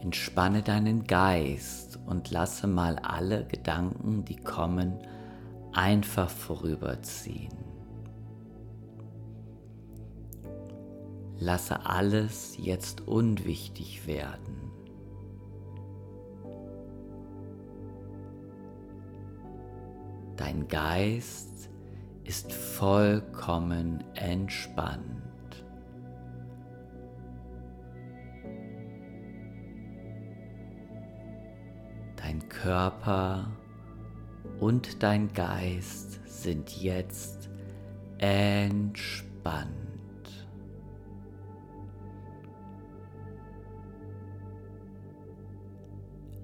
Entspanne 0.00 0.62
deinen 0.62 1.06
Geist 1.06 1.98
und 2.06 2.30
lasse 2.30 2.66
mal 2.66 2.98
alle 3.00 3.44
Gedanken, 3.44 4.24
die 4.24 4.36
kommen, 4.36 4.94
einfach 5.74 6.30
vorüberziehen. 6.30 7.75
Lasse 11.38 11.84
alles 11.84 12.56
jetzt 12.58 13.06
unwichtig 13.06 14.06
werden. 14.06 14.72
Dein 20.36 20.68
Geist 20.68 21.70
ist 22.24 22.52
vollkommen 22.52 24.02
entspannt. 24.14 25.22
Dein 32.16 32.48
Körper 32.48 33.50
und 34.58 35.02
dein 35.02 35.32
Geist 35.32 36.20
sind 36.26 36.82
jetzt 36.82 37.48
entspannt. 38.18 39.85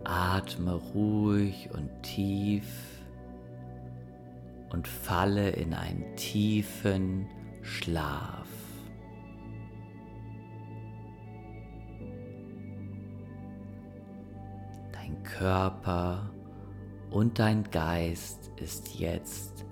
Atme 0.04 0.74
ruhig 0.74 1.70
und 1.72 1.90
tief 2.02 2.66
und 4.70 4.88
falle 4.88 5.50
in 5.50 5.74
einen 5.74 6.16
tiefen 6.16 7.26
Schlaf. 7.62 8.48
Dein 14.92 15.22
Körper 15.22 16.30
und 17.10 17.38
dein 17.38 17.64
Geist 17.70 18.50
ist 18.56 18.98
jetzt 18.98 19.64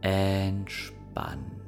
entspannt. 0.00 1.59